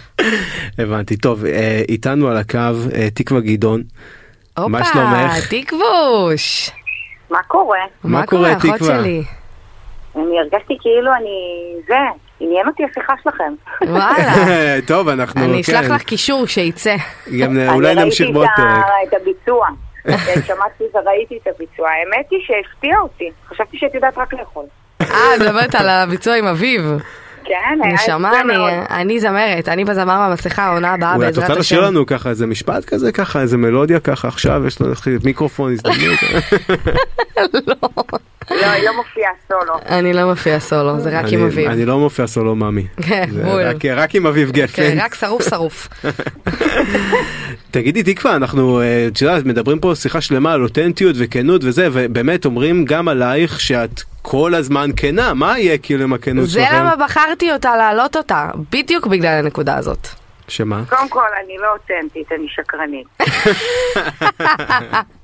[0.78, 2.58] הבנתי, טוב, אה, איתנו על הקו
[2.94, 3.82] אה, תקווה גדעון.
[4.58, 5.54] מה הופה, שלומך?
[5.54, 6.70] תקבוש.
[7.30, 7.78] מה קורה?
[8.04, 8.78] מה קורה, תקווה?
[8.78, 9.22] שלי?
[10.16, 11.30] אני הרגשתי כאילו אני...
[11.86, 11.94] זה,
[12.40, 13.52] עניין אותי השיחה שלכם.
[13.88, 14.32] וואלה.
[14.86, 16.96] טוב, אנחנו, אני אשלח כן, לך קישור שיצא.
[17.40, 18.84] גם אה, אולי אני נמשיך ראיתי בעוד את ה- פרק.
[19.08, 19.66] את הביצוע.
[20.46, 21.88] שמעתי וראיתי את הביצוע.
[21.90, 23.24] האמת היא שהפתיע אותי.
[23.48, 24.64] חשבתי שאת יודעת רק לאכול.
[25.00, 26.82] אה, את מדברת על הביצוע עם אביב.
[27.44, 28.70] כן, היה נשמה, יפה אני- מאוד.
[28.90, 31.88] אני זמרת, אני בזמר במסכה, העונה הבאה אולי את בעזרת רוצה לשיר השם.
[31.92, 34.92] לנו ככה איזה משפט כזה ככה איזה מלודיה ככה עכשיו יש לנו
[35.24, 36.18] מיקרופון הזדמנות
[37.66, 37.74] לא,
[38.48, 39.74] היא לא מופיעה סולו.
[39.88, 41.68] אני לא מופיעה סולו, זה רק עם אני- אביב.
[41.70, 42.86] אני לא מופיע סולו מאמי.
[43.02, 43.62] כן, זה בול.
[43.96, 44.98] רק- עם אביב כן, גפן.
[45.00, 45.88] רק שרוף שרוף.
[47.70, 52.44] תגידי תקווה אנחנו אה, את יודעת מדברים פה שיחה שלמה על אותנטיות וכנות וזה ובאמת
[52.44, 56.74] אומרים גם עלייך שאת כל הזמן כנה מה יהיה כאילו עם הכנות זה שלכם?
[56.76, 60.08] למה בחרתי אותה להעלות אותה, בדיוק בגלל הנקודה הזאת.
[60.50, 60.82] שמה?
[60.88, 63.06] קודם כל, אני לא אותנטית, אני שקרנית.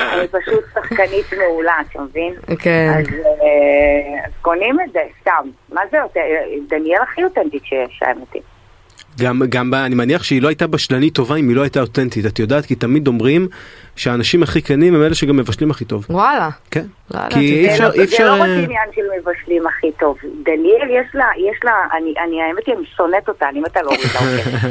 [0.01, 2.35] אני פשוט שחקנית מעולה, אתה מבין?
[2.59, 2.93] כן.
[2.99, 5.49] אז אה, אז קונים את זה, סתם.
[5.73, 6.69] מה זה אותנטית?
[6.69, 8.43] דניאל הכי אותנטית שיש, האמת היא.
[9.21, 12.27] גם גם ב- אני מניח שהיא לא הייתה בשלנית טובה אם היא לא הייתה אותנטית
[12.27, 13.49] את יודעת כי תמיד אומרים
[13.97, 16.07] שהאנשים הכי כנים הם אלה שגם מבשלים הכי טוב.
[16.11, 16.49] וואלה.
[16.71, 16.85] כן.
[17.15, 17.67] לא כי ידעתי.
[17.67, 20.17] אי אפשר זה אי לא- אפשר זה לא רק אה, עניין של מבשלים הכי טוב.
[20.45, 24.01] דניאל, יש לה, יש לה, אני, אני האמת היא, אני שונאת אותה, אני מתה להוריד
[24.05, 24.19] אותה.
[24.19, 24.63] אוקיי.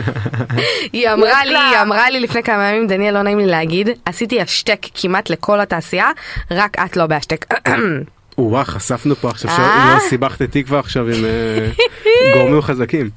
[0.93, 4.41] היא אמרה לי, היא אמרה לי לפני כמה ימים, דניאל, לא נעים לי להגיד, עשיתי
[4.41, 6.09] השטק כמעט לכל התעשייה,
[6.51, 7.45] רק את לא בהשטק.
[8.37, 9.55] וואה חשפנו פה עכשיו אה?
[9.99, 11.67] שלא סיבכת תקווה עכשיו עם אה,
[12.33, 13.09] גורמים חזקים.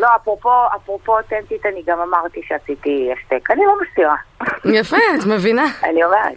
[0.00, 3.50] לא, אפרופו, אפרופו אותנטית, אני גם אמרתי שעשיתי השתק.
[3.50, 4.16] אני לא מסתירה,
[4.64, 5.66] יפה, את מבינה.
[5.84, 6.36] אני אומרת.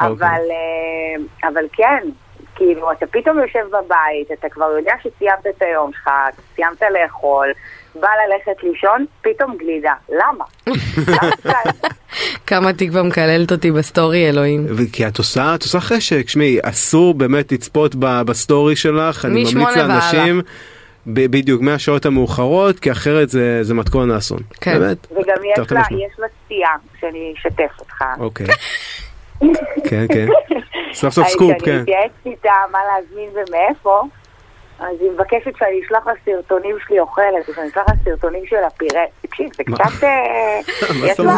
[0.00, 0.06] אוקיי.
[0.06, 2.08] אבל, אה, אבל כן,
[2.54, 6.10] כאילו, אתה פתאום יושב בבית, אתה כבר יודע שסיימת את היום שלך,
[6.54, 7.48] סיימת לאכול,
[7.94, 9.92] בא ללכת לישון, פתאום גלידה.
[10.08, 10.44] למה?
[12.46, 14.66] כמה תקווה מקללת אותי בסטורי, אלוהים.
[14.92, 19.76] כי את עושה את עושה חשק שמעי אסור באמת לצפות בסטורי שלך אני ממליץ משמונה
[19.76, 20.44] לאנשים ב-
[21.06, 24.40] בדיוק מהשעות המאוחרות כי אחרת זה זה מתכון האסון.
[24.60, 24.78] כן.
[24.78, 25.06] באמת.
[25.10, 25.80] וגם יש לה.
[25.90, 26.70] יש לה סטייה,
[27.00, 28.04] שאני אשתף אותך.
[28.18, 28.46] אוקיי.
[29.88, 30.26] כן כן.
[30.92, 31.80] סוף סוף סקופ כן.
[31.80, 34.02] מתייעצת איתה מה להזמין ומאיפה,
[34.80, 38.56] אז היא מבקשת שאני אשלח לה סרטונים שלי אוכלת, אז אני אשלח לה סרטונים של
[38.66, 39.02] הפירה.
[39.22, 39.64] תקשיב, זה?
[39.64, 40.04] קצת...
[40.04, 40.60] אה,
[41.06, 41.20] יש?
[41.20, 41.36] לה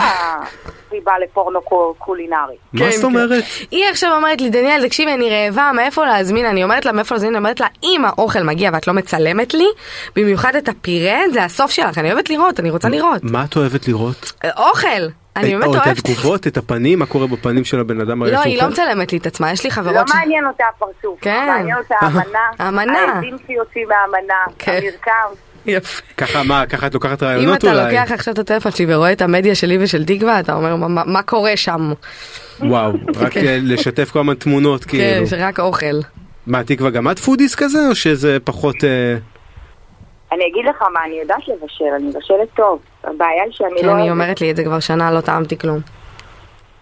[0.91, 2.57] סיבה לפורנו קו- קולינרי.
[2.73, 3.07] מה כן, זאת כן.
[3.07, 3.45] אומרת?
[3.71, 6.47] היא עכשיו אומרת לי, דניאל, תקשיבי, אני רעבה, מאיפה להזמין?
[6.47, 7.33] אני אומרת לה, מאיפה להזמין?
[7.35, 9.67] אני אומרת לה, אם האוכל מגיע ואת לא מצלמת לי,
[10.17, 13.21] במיוחד את הפירה, זה הסוף שלך, אני אוהבת לראות, אני רוצה לראות.
[13.25, 14.33] מה את אוהבת לראות?
[14.57, 15.22] אוכל!
[15.37, 15.99] אני את- באמת או את אוהבת.
[15.99, 18.69] התגובות את הפנים מה קורה בפנים של הבן אדם הרי לא, היא לא?
[18.69, 20.13] מצלמת לי את עצמה, יש לי לא חברות ש...
[20.15, 21.47] מעניין אותה הפרצוף, כן.
[21.49, 22.23] מעניין אותה האמנה,
[22.59, 22.99] המנה.
[23.15, 24.81] האדים שיוצאים מהמנה, כן.
[24.83, 25.35] המרקם.
[25.67, 26.03] יפה.
[26.17, 27.97] ככה מה ככה את לוקחת אם רעיונות אתה אולי?
[27.97, 31.57] לוקח עכשיו את הטלפון שלי ורואה את המדיה שלי ושל תקווה, אתה אומר, "מה- קורה
[31.57, 31.93] שם?
[32.61, 33.47] וואו רק כן.
[33.47, 35.27] אה, לשתף כל הזמן תמונות כן, כאילו.
[35.27, 35.87] שרק אוכל.
[36.47, 38.89] מה תקווה גם את foodies כזה או שזה פחות אה,
[40.33, 42.79] אני אגיד לך מה, אני יודעת לבשל, אני מבשלת טוב.
[43.05, 43.93] הבעיה היא שאני כן, לא...
[43.93, 45.79] היא אוהבת- אומרת לי את זה כבר שנה, לא טעמתי כלום.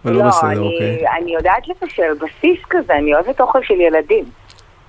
[0.04, 1.04] לא בסדר אני- אוקיי.
[1.18, 4.24] אני יודעת לבשל, בסיס כזה, אני אוהבת אוכל של ילדים.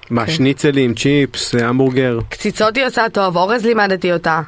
[0.10, 0.32] מה כן.
[0.32, 2.18] שניצלים צ'יפס המבורגר.
[2.30, 4.42] קציצות היא עושה טוב, אורז לימדתי אותה.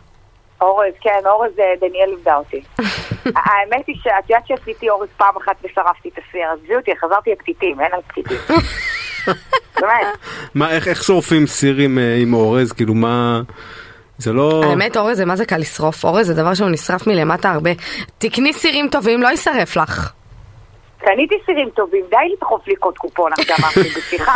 [0.62, 2.62] אורז, כן, אורז אה, דניאל לימדה אותי.
[3.46, 7.82] האמת היא שאת יודעת שעשיתי אורז פעם אחת ושרפתי את הסיר, עזבי אותי, חזרתי לפתיתים,
[7.82, 8.38] אין על פתיתים.
[9.82, 10.08] באמת.
[10.56, 13.42] מה איך איך שורפים סיר עם אה, עם אורז כאילו מה
[14.18, 16.04] זה לא האמת, אורז זה מה זה קל לשרוף.
[16.04, 17.72] אורז זה דבר שהוא נשרף מלמטה הרבה.
[18.18, 20.12] תקני סירים טובים, לא יישרף לך.
[21.04, 24.36] קניתי סירים טובים, די לדחוף לי קוד קופון עכשיו, אנחנו בשיחה.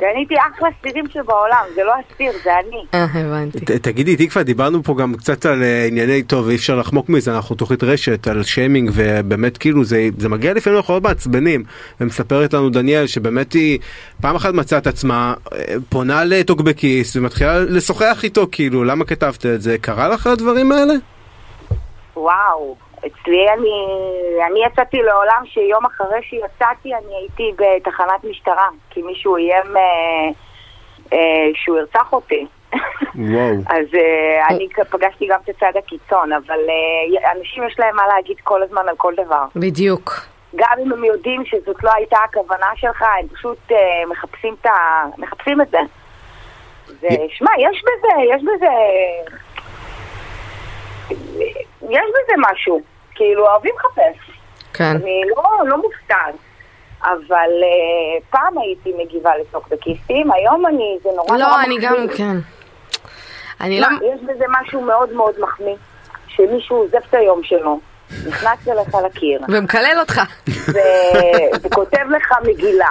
[0.00, 2.84] קניתי אחלה סירים שבעולם, זה לא הסיר, זה אני.
[2.94, 3.78] אה, הבנתי.
[3.78, 7.56] תגידי תקווה דיברנו פה גם קצת על אה, ענייני טוב אי אפשר לחמוק מזה אנחנו
[7.56, 11.64] תוכנית רשת על שיימינג ובאמת כאילו זה זה מגיע לפעמים אנחנו מאוד מעצבנים
[12.00, 13.78] ומספרת לנו דניאל שבאמת היא
[14.22, 19.62] פעם אחת מצאה את עצמה אה, פונה לטוקבקיסט ומתחילה לשוחח איתו כאילו למה כתבת את
[19.62, 20.94] זה קרה לך הדברים האלה?
[22.16, 22.76] וואו,
[23.06, 23.86] אצלי אני,
[24.46, 29.82] אני יצאתי לעולם שיום אחרי שיצאתי אני הייתי בתחנת משטרה, כי מישהו איים אה,
[31.12, 32.46] אה, שהוא ירצח אותי.
[33.14, 33.54] וואו.
[33.76, 38.36] אז אה, אני פגשתי גם את הצד הקיצון, אבל אה, אנשים יש להם מה להגיד
[38.42, 39.44] כל הזמן על כל דבר.
[39.56, 40.20] בדיוק.
[40.56, 43.76] גם אם הם יודעים שזאת לא הייתה הכוונה שלך, הם פשוט אה,
[44.10, 45.04] מחפשים, את ה...
[45.18, 45.78] מחפשים את זה.
[46.88, 48.66] ושמע, יש בזה, יש בזה...
[51.90, 52.80] יש בזה משהו.
[53.20, 54.30] כאילו, אוהבים לחפש.
[54.72, 54.96] כן.
[54.96, 56.34] אני לא, לא מופתעת.
[57.02, 62.36] אבל uh, פעם הייתי מגיבה לטוקבקיסטים, היום אני, זה נורא לא, נורא אני גם, כן.
[63.60, 63.88] אני לא...
[63.90, 64.14] לא...
[64.14, 65.74] יש בזה משהו מאוד מאוד מחמיא,
[66.28, 67.80] שמישהו עוזב את היום שלו,
[68.26, 70.20] נכנס אליך לקיר, ומקלל אותך.
[70.48, 72.90] ו- וכותב לך מגילה.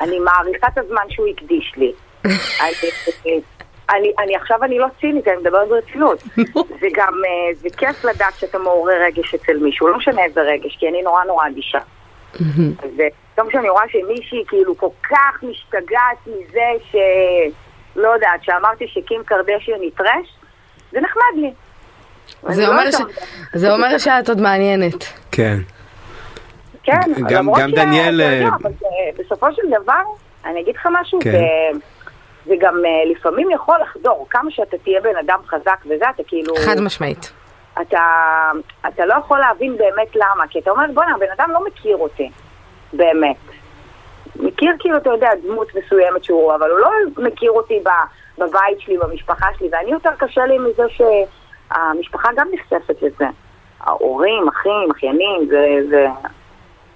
[0.00, 1.92] אני מעריכה את הזמן שהוא הקדיש לי.
[2.60, 3.40] אני,
[3.90, 6.22] אני, אני עכשיו אני לא צינית, אני מדברת ברצינות.
[6.80, 10.76] זה גם, אה, זה כיף לדעת שאתה מעורר רגש אצל מישהו, לא משנה איזה רגש,
[10.76, 11.78] כי אני נורא נורא אדישה.
[12.94, 16.60] ופתאום כשאני רואה שמישהי כאילו כל כך משתגעת מזה
[16.90, 16.96] ש...
[17.96, 20.36] לא יודעת, שאמרתי שקים קרדשיון היא טרש,
[20.92, 21.50] זה נחמד לי.
[22.48, 22.96] זה לא אומר ש-
[23.54, 25.04] זה אומר שאת עוד מעניינת.
[25.32, 25.56] כן.
[26.82, 30.02] כן, גם- גם דניאל, אה, זה- בסופו של דבר,
[30.44, 31.32] אני אגיד לך משהו, כן.
[32.46, 36.54] זה- גם אה, לפעמים יכול לחזור, כמה שאתה תהיה בן אדם חזק וזה, אתה כאילו...
[36.66, 37.32] חד משמעית.
[37.80, 38.00] אתה,
[38.88, 42.30] אתה לא יכול להבין באמת למה, כי אתה אומר, בואנה, הבן אדם לא מכיר אותי,
[42.92, 43.36] באמת.
[44.36, 48.98] מכיר כאילו, אתה יודע, דמות מסוימת שהוא, אבל הוא לא מכיר אותי ב- בבית שלי,
[48.98, 53.26] במשפחה שלי, ואני יותר קשה לי מזה שהמשפחה גם נחשפת לזה.
[53.80, 56.06] ההורים, אחים, אחיינים, זה, זה,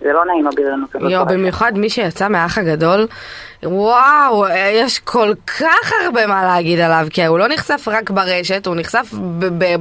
[0.00, 1.10] זה לא נעים הבריונות הזאת.
[1.10, 3.06] יואו, במיוחד מי שיצא מהאח הגדול,
[3.62, 8.76] וואו, יש כל כך הרבה מה להגיד עליו, כי הוא לא נחשף רק ברשת, הוא
[8.76, 9.06] נחשף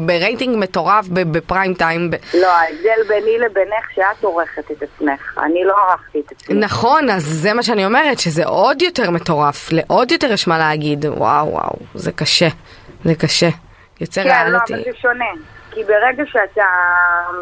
[0.06, 2.12] ברייטינג מטורף, בפריים טיים.
[2.34, 6.56] לא, ההבדל ביני לבינך שאת עורכת את עצמך, אני לא ערכתי את עצמי.
[6.56, 11.06] נכון, אז זה מה שאני אומרת, שזה עוד יותר מטורף, לעוד יותר יש מה להגיד.
[11.06, 12.48] וואו, וואו, זה קשה,
[13.04, 13.50] זה קשה.
[14.02, 14.74] יוצא כן, לא, ריאליטי.
[14.74, 15.26] אבל זה שונה.
[15.72, 16.62] כי ברגע שאתה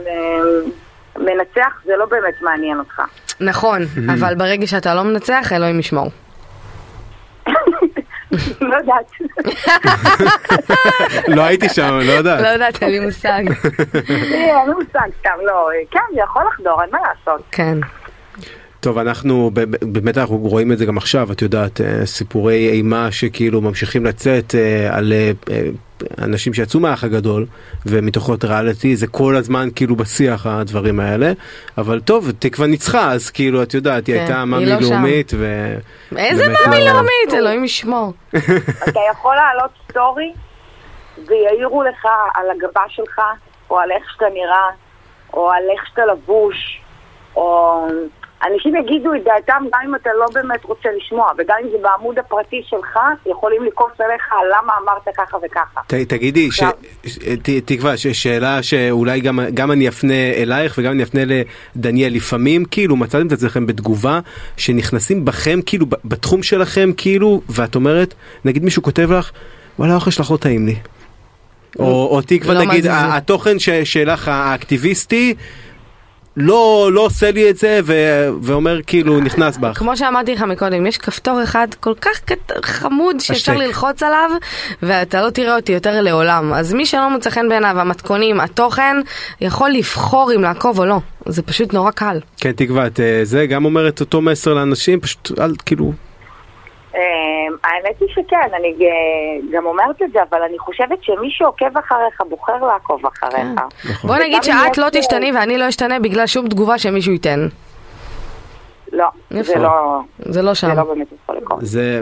[0.07, 0.71] אה,
[1.18, 3.01] מנצח, זה לא באמת מעניין אותך.
[3.39, 3.82] נכון,
[4.13, 6.11] אבל ברגע שאתה לא מנצח, אלוהים ישמור.
[8.61, 9.11] לא יודעת.
[11.38, 12.41] לא הייתי שם, לא יודעת.
[12.41, 13.43] לא יודעת, אין לי מושג.
[14.09, 15.70] אין לי מושג סתם, לא.
[15.91, 17.41] כן, זה יכול לחדור, אין מה לעשות.
[17.51, 17.78] כן.
[18.80, 19.51] טוב, אנחנו
[19.82, 24.55] באמת אנחנו רואים את זה גם עכשיו, את יודעת, אה, סיפורי אימה שכאילו ממשיכים לצאת
[24.55, 25.32] אה, על אה,
[26.22, 27.45] אנשים שיצאו מהאח הגדול
[27.86, 31.32] ומתוכות ריאליטי, זה כל הזמן כאילו בשיח הדברים האלה,
[31.78, 34.93] אבל טוב, תקווה ניצחה, אז כאילו, את יודעת, היא כן, הייתה מאמי לא שם.
[34.93, 35.74] לאומית, ו...
[36.18, 38.14] איזה מאמי לא- לאומית, אלוהים ישמור.
[38.89, 40.34] אתה יכול להעלות סטורי
[41.28, 43.22] ויעירו לך על הגבה שלך,
[43.70, 44.70] או על איך שאתה נראה,
[45.34, 46.82] או על איך שאתה לבוש,
[47.36, 47.88] או...
[48.43, 52.19] אנשים יגידו את דעתם גם אם אתה לא באמת רוצה לשמוע, וגם אם זה בעמוד
[52.19, 55.81] הפרטי שלך, יכולים לכעוס עליך על למה אמרת ככה וככה.
[55.88, 56.63] ת, תגידי, ש,
[57.43, 61.21] ת, תקווה, ש, שאלה שאולי גם, גם אני אפנה אלייך וגם אני אפנה
[61.75, 64.19] לדניאל, לפעמים כאילו מצאתם את עצמכם בתגובה
[64.57, 68.13] שנכנסים בכם כאילו בתחום שלכם כאילו ואת אומרת,
[68.45, 69.31] נגיד מישהו כותב לך,
[69.79, 70.75] וואלה האוכל שלך לא טעים לי.
[71.79, 75.35] או, או תקווה לא נגיד, התוכן ש, שלך האקטיביסטי
[76.39, 77.93] לא, לא עושה לי את זה ו,
[78.41, 79.77] ואומר כאילו נכנס בך.
[79.77, 82.51] כמו שאמרתי לך מקודם, יש כפתור אחד כל כך קט...
[82.65, 83.65] חמוד שאפשר השתק.
[83.65, 84.29] ללחוץ עליו
[84.81, 86.53] ואתה לא תראה אותי יותר לעולם.
[86.53, 88.97] אז מי שלא מוצא חן בעיניו, המתכונים, התוכן,
[89.41, 90.99] יכול לבחור אם לעקוב או לא.
[91.25, 92.19] זה פשוט נורא קל.
[92.38, 95.93] כן תקווה, את אה, זה גם אומרת אותו מסר לאנשים, פשוט אל כאילו,
[97.64, 98.76] האמת היא שכן, אני
[99.52, 103.48] גם אומרת את זה, אבל אני חושבת שמי שעוקב אחריך בוחר לעקוב אחריך.
[103.89, 104.10] נכון.
[104.10, 107.48] בוא נגיד שאת לא תשתני ואני לא אשתנה בגלל שום תגובה שמישהו ייתן.
[108.91, 109.08] לא.
[109.32, 110.78] זה לא, זה לא זה שם.
[110.78, 111.60] לא באמת יכול לקרות.
[111.62, 112.02] זה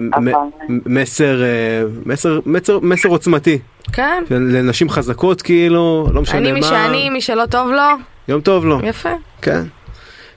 [0.86, 3.60] מסר, אה, מסר, מסר, מסר עוצמתי,
[3.94, 4.24] כן.
[4.30, 7.82] לנשים חזקות כאילו, לא משנה אני מה, מי שאני, מי שלא טוב לו,
[8.28, 9.10] יום טוב לו, יפה.
[9.42, 9.62] כן.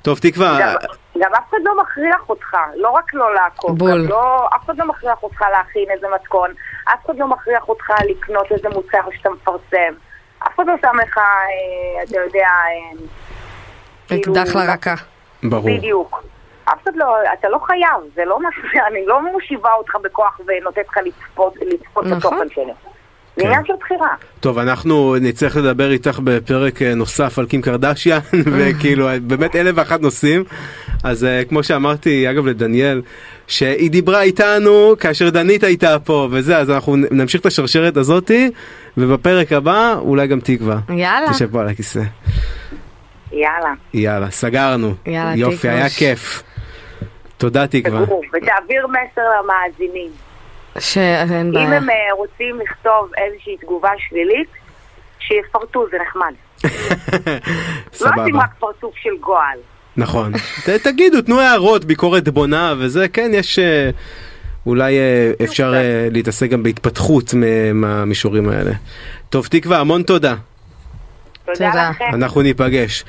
[0.03, 0.75] טוב תקווה,
[1.21, 3.91] גם, אף אחד לא מכריח אותך, לא רק לא לעקוב, בול.
[3.91, 6.51] גם לא, אף אחד לא מכריח אותך להכין איזה מתכון,
[6.85, 9.95] אף אחד לא מכריח אותך לקנות איזה מוצר שאתה מפרסם,
[10.39, 13.07] אף אחד לא שם לך, אה, אתה יודע, אה,
[14.09, 14.95] כאילו, אקדח לרקה.
[15.43, 16.23] ברור, בדיוק.
[16.65, 20.89] אף אחד לא, אתה לא חייב, זה לא משהו שאני לא מושיבה אותך בכוח ונותנת
[20.89, 22.19] לך לצפות, לצפות נכון.
[22.19, 22.73] בתוכן שלי.
[23.39, 23.49] זה כן.
[23.49, 24.09] עניין של בחירה.
[24.41, 28.19] טוב אנחנו נצטרך לדבר איתך בפרק אה, נוסף על קים קרדשיאן
[28.53, 30.45] וכאילו אה, באמת אלף ואחת נושאים
[31.05, 33.03] אז אה, כמו שאמרתי אגב לדניאל
[33.47, 38.51] שהיא דיברה איתנו כאשר דנית הייתה פה וזה אז אנחנו נמשיך את השרשרת הזאתי
[38.97, 41.31] ובפרק הבא אולי גם תקווה יאללה.
[41.33, 42.03] תשב פה על הכיסא.
[43.33, 43.73] יאללה.
[43.95, 44.95] יאללה, סגרנו.
[45.07, 45.75] יאללה, יופי, תקווה.
[45.75, 46.43] היה כיף.
[47.37, 48.01] תודה תקווה.
[48.03, 50.28] ותעביר מסר למאזינים.
[50.81, 51.77] שאין אם בעיה.
[51.77, 54.49] הם אה, רוצים לכתוב איזושהי תגובה שלילית,
[55.19, 56.33] שיפרטו, זה נחמד.
[56.65, 56.71] לא
[58.09, 58.39] עושים סבבה.
[58.45, 59.59] רק פרצוף של גועל.
[59.97, 60.33] נכון.
[60.83, 63.59] תגידו, תנו הערות, ביקורת בונה וזה, כן, יש...
[63.59, 63.91] אה,
[64.67, 65.75] אולי אה, אפשר
[66.11, 68.73] להתעסק גם בהתפתחות מ- מהמישורים האלה.
[69.31, 70.35] טוב, תקווה, המון תודה.
[71.47, 71.91] תודה.
[71.91, 72.05] לכם.
[72.15, 73.05] אנחנו ניפגש.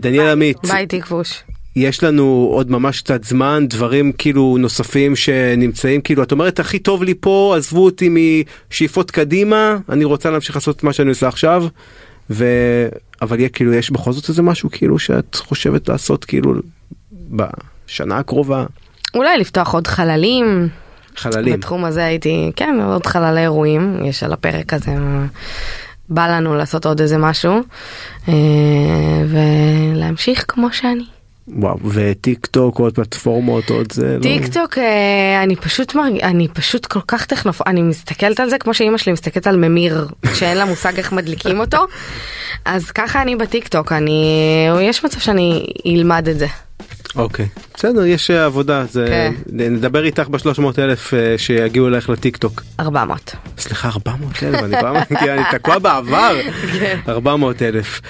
[0.00, 1.44] דניאל עמית, ביי תקווש.
[1.76, 7.02] יש לנו עוד ממש קצת זמן, דברים כאילו נוספים שנמצאים, כאילו את אומרת הכי טוב
[7.02, 8.08] לי פה, עזבו אותי
[8.70, 11.66] משאיפות קדימה, אני רוצה להמשיך לעשות את מה שאני עושה עכשיו,
[12.30, 12.46] ו...
[13.22, 16.54] אבל יהיה כאילו יש בכל זאת איזה משהו כאילו שאת חושבת לעשות כאילו
[17.30, 18.64] בשנה הקרובה,
[19.14, 20.68] אולי לפתוח עוד חללים.
[21.16, 21.54] חללים.
[21.54, 24.92] בתחום הזה הייתי, כן, עוד חללי אירועים, יש על הפרק הזה,
[26.08, 27.60] בא לנו לעשות עוד איזה משהו,
[28.28, 28.34] אה,
[29.28, 31.13] ולהמשיך כמו שאני.
[31.48, 34.48] וואו, וטיק טוק עוד פלטפורמות עוד זה, טיק לא...
[34.48, 36.20] טוק, אה, אני פשוט מרג...
[36.22, 37.62] אני פשוט כל כך טכנופ...
[37.66, 41.60] אני מסתכלת על זה כמו שאימא שלי מסתכלת על ממיר, שאין לה מושג איך מדליקים
[41.60, 41.86] אותו,
[42.64, 44.26] אז ככה אני בטיק טוק, אני...
[44.82, 46.46] יש מצב שאני אלמד את זה.
[47.16, 49.06] אוקיי, בסדר, יש אה, עבודה, זה...
[49.08, 49.34] כן.
[49.52, 52.62] נדבר איתך ב-300 אלף אה, שיגיעו אלייך לטיק טוק.
[52.80, 53.34] 400.
[53.34, 53.60] 400.
[53.60, 56.36] סליחה 400 אלף אני פעם כי אני תקוע בעבר
[56.80, 56.98] כן.
[57.08, 58.00] 400 אלף.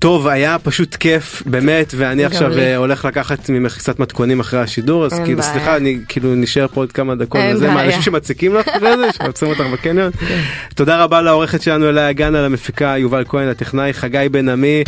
[0.00, 2.60] טוב היה פשוט כיף באמת ואני עכשיו לי.
[2.60, 5.52] אה, הולך לקחת ממך קצת מתכונים אחרי השידור אז כאילו בעיה.
[5.52, 7.84] סליחה אני כאילו נשאר פה עוד כמה דקות וזה מה.
[7.84, 10.12] אנשים שמציקים לך אחרי זה שעוצרים אותך בקניון.
[10.12, 10.40] כן.
[10.74, 14.84] תודה רבה לעורכת שלנו אליה גן על המפיקה יובל כהן הטכנאי חגי בן עמי.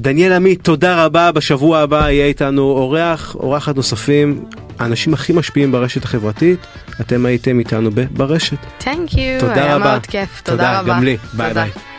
[0.00, 4.44] דניאל עמית תודה רבה בשבוע הבא יהיה איתנו אורח אורחת נוספים
[4.78, 6.66] האנשים הכי משפיעים ברשת החברתית
[7.00, 8.56] אתם הייתם איתנו ברשת.
[9.40, 9.84] תודה היה רבה.
[9.90, 10.94] מאוד כיף, תודה רבה.
[10.94, 11.16] גם לי.
[11.32, 11.62] ביי תודה.
[11.62, 11.91] ביי.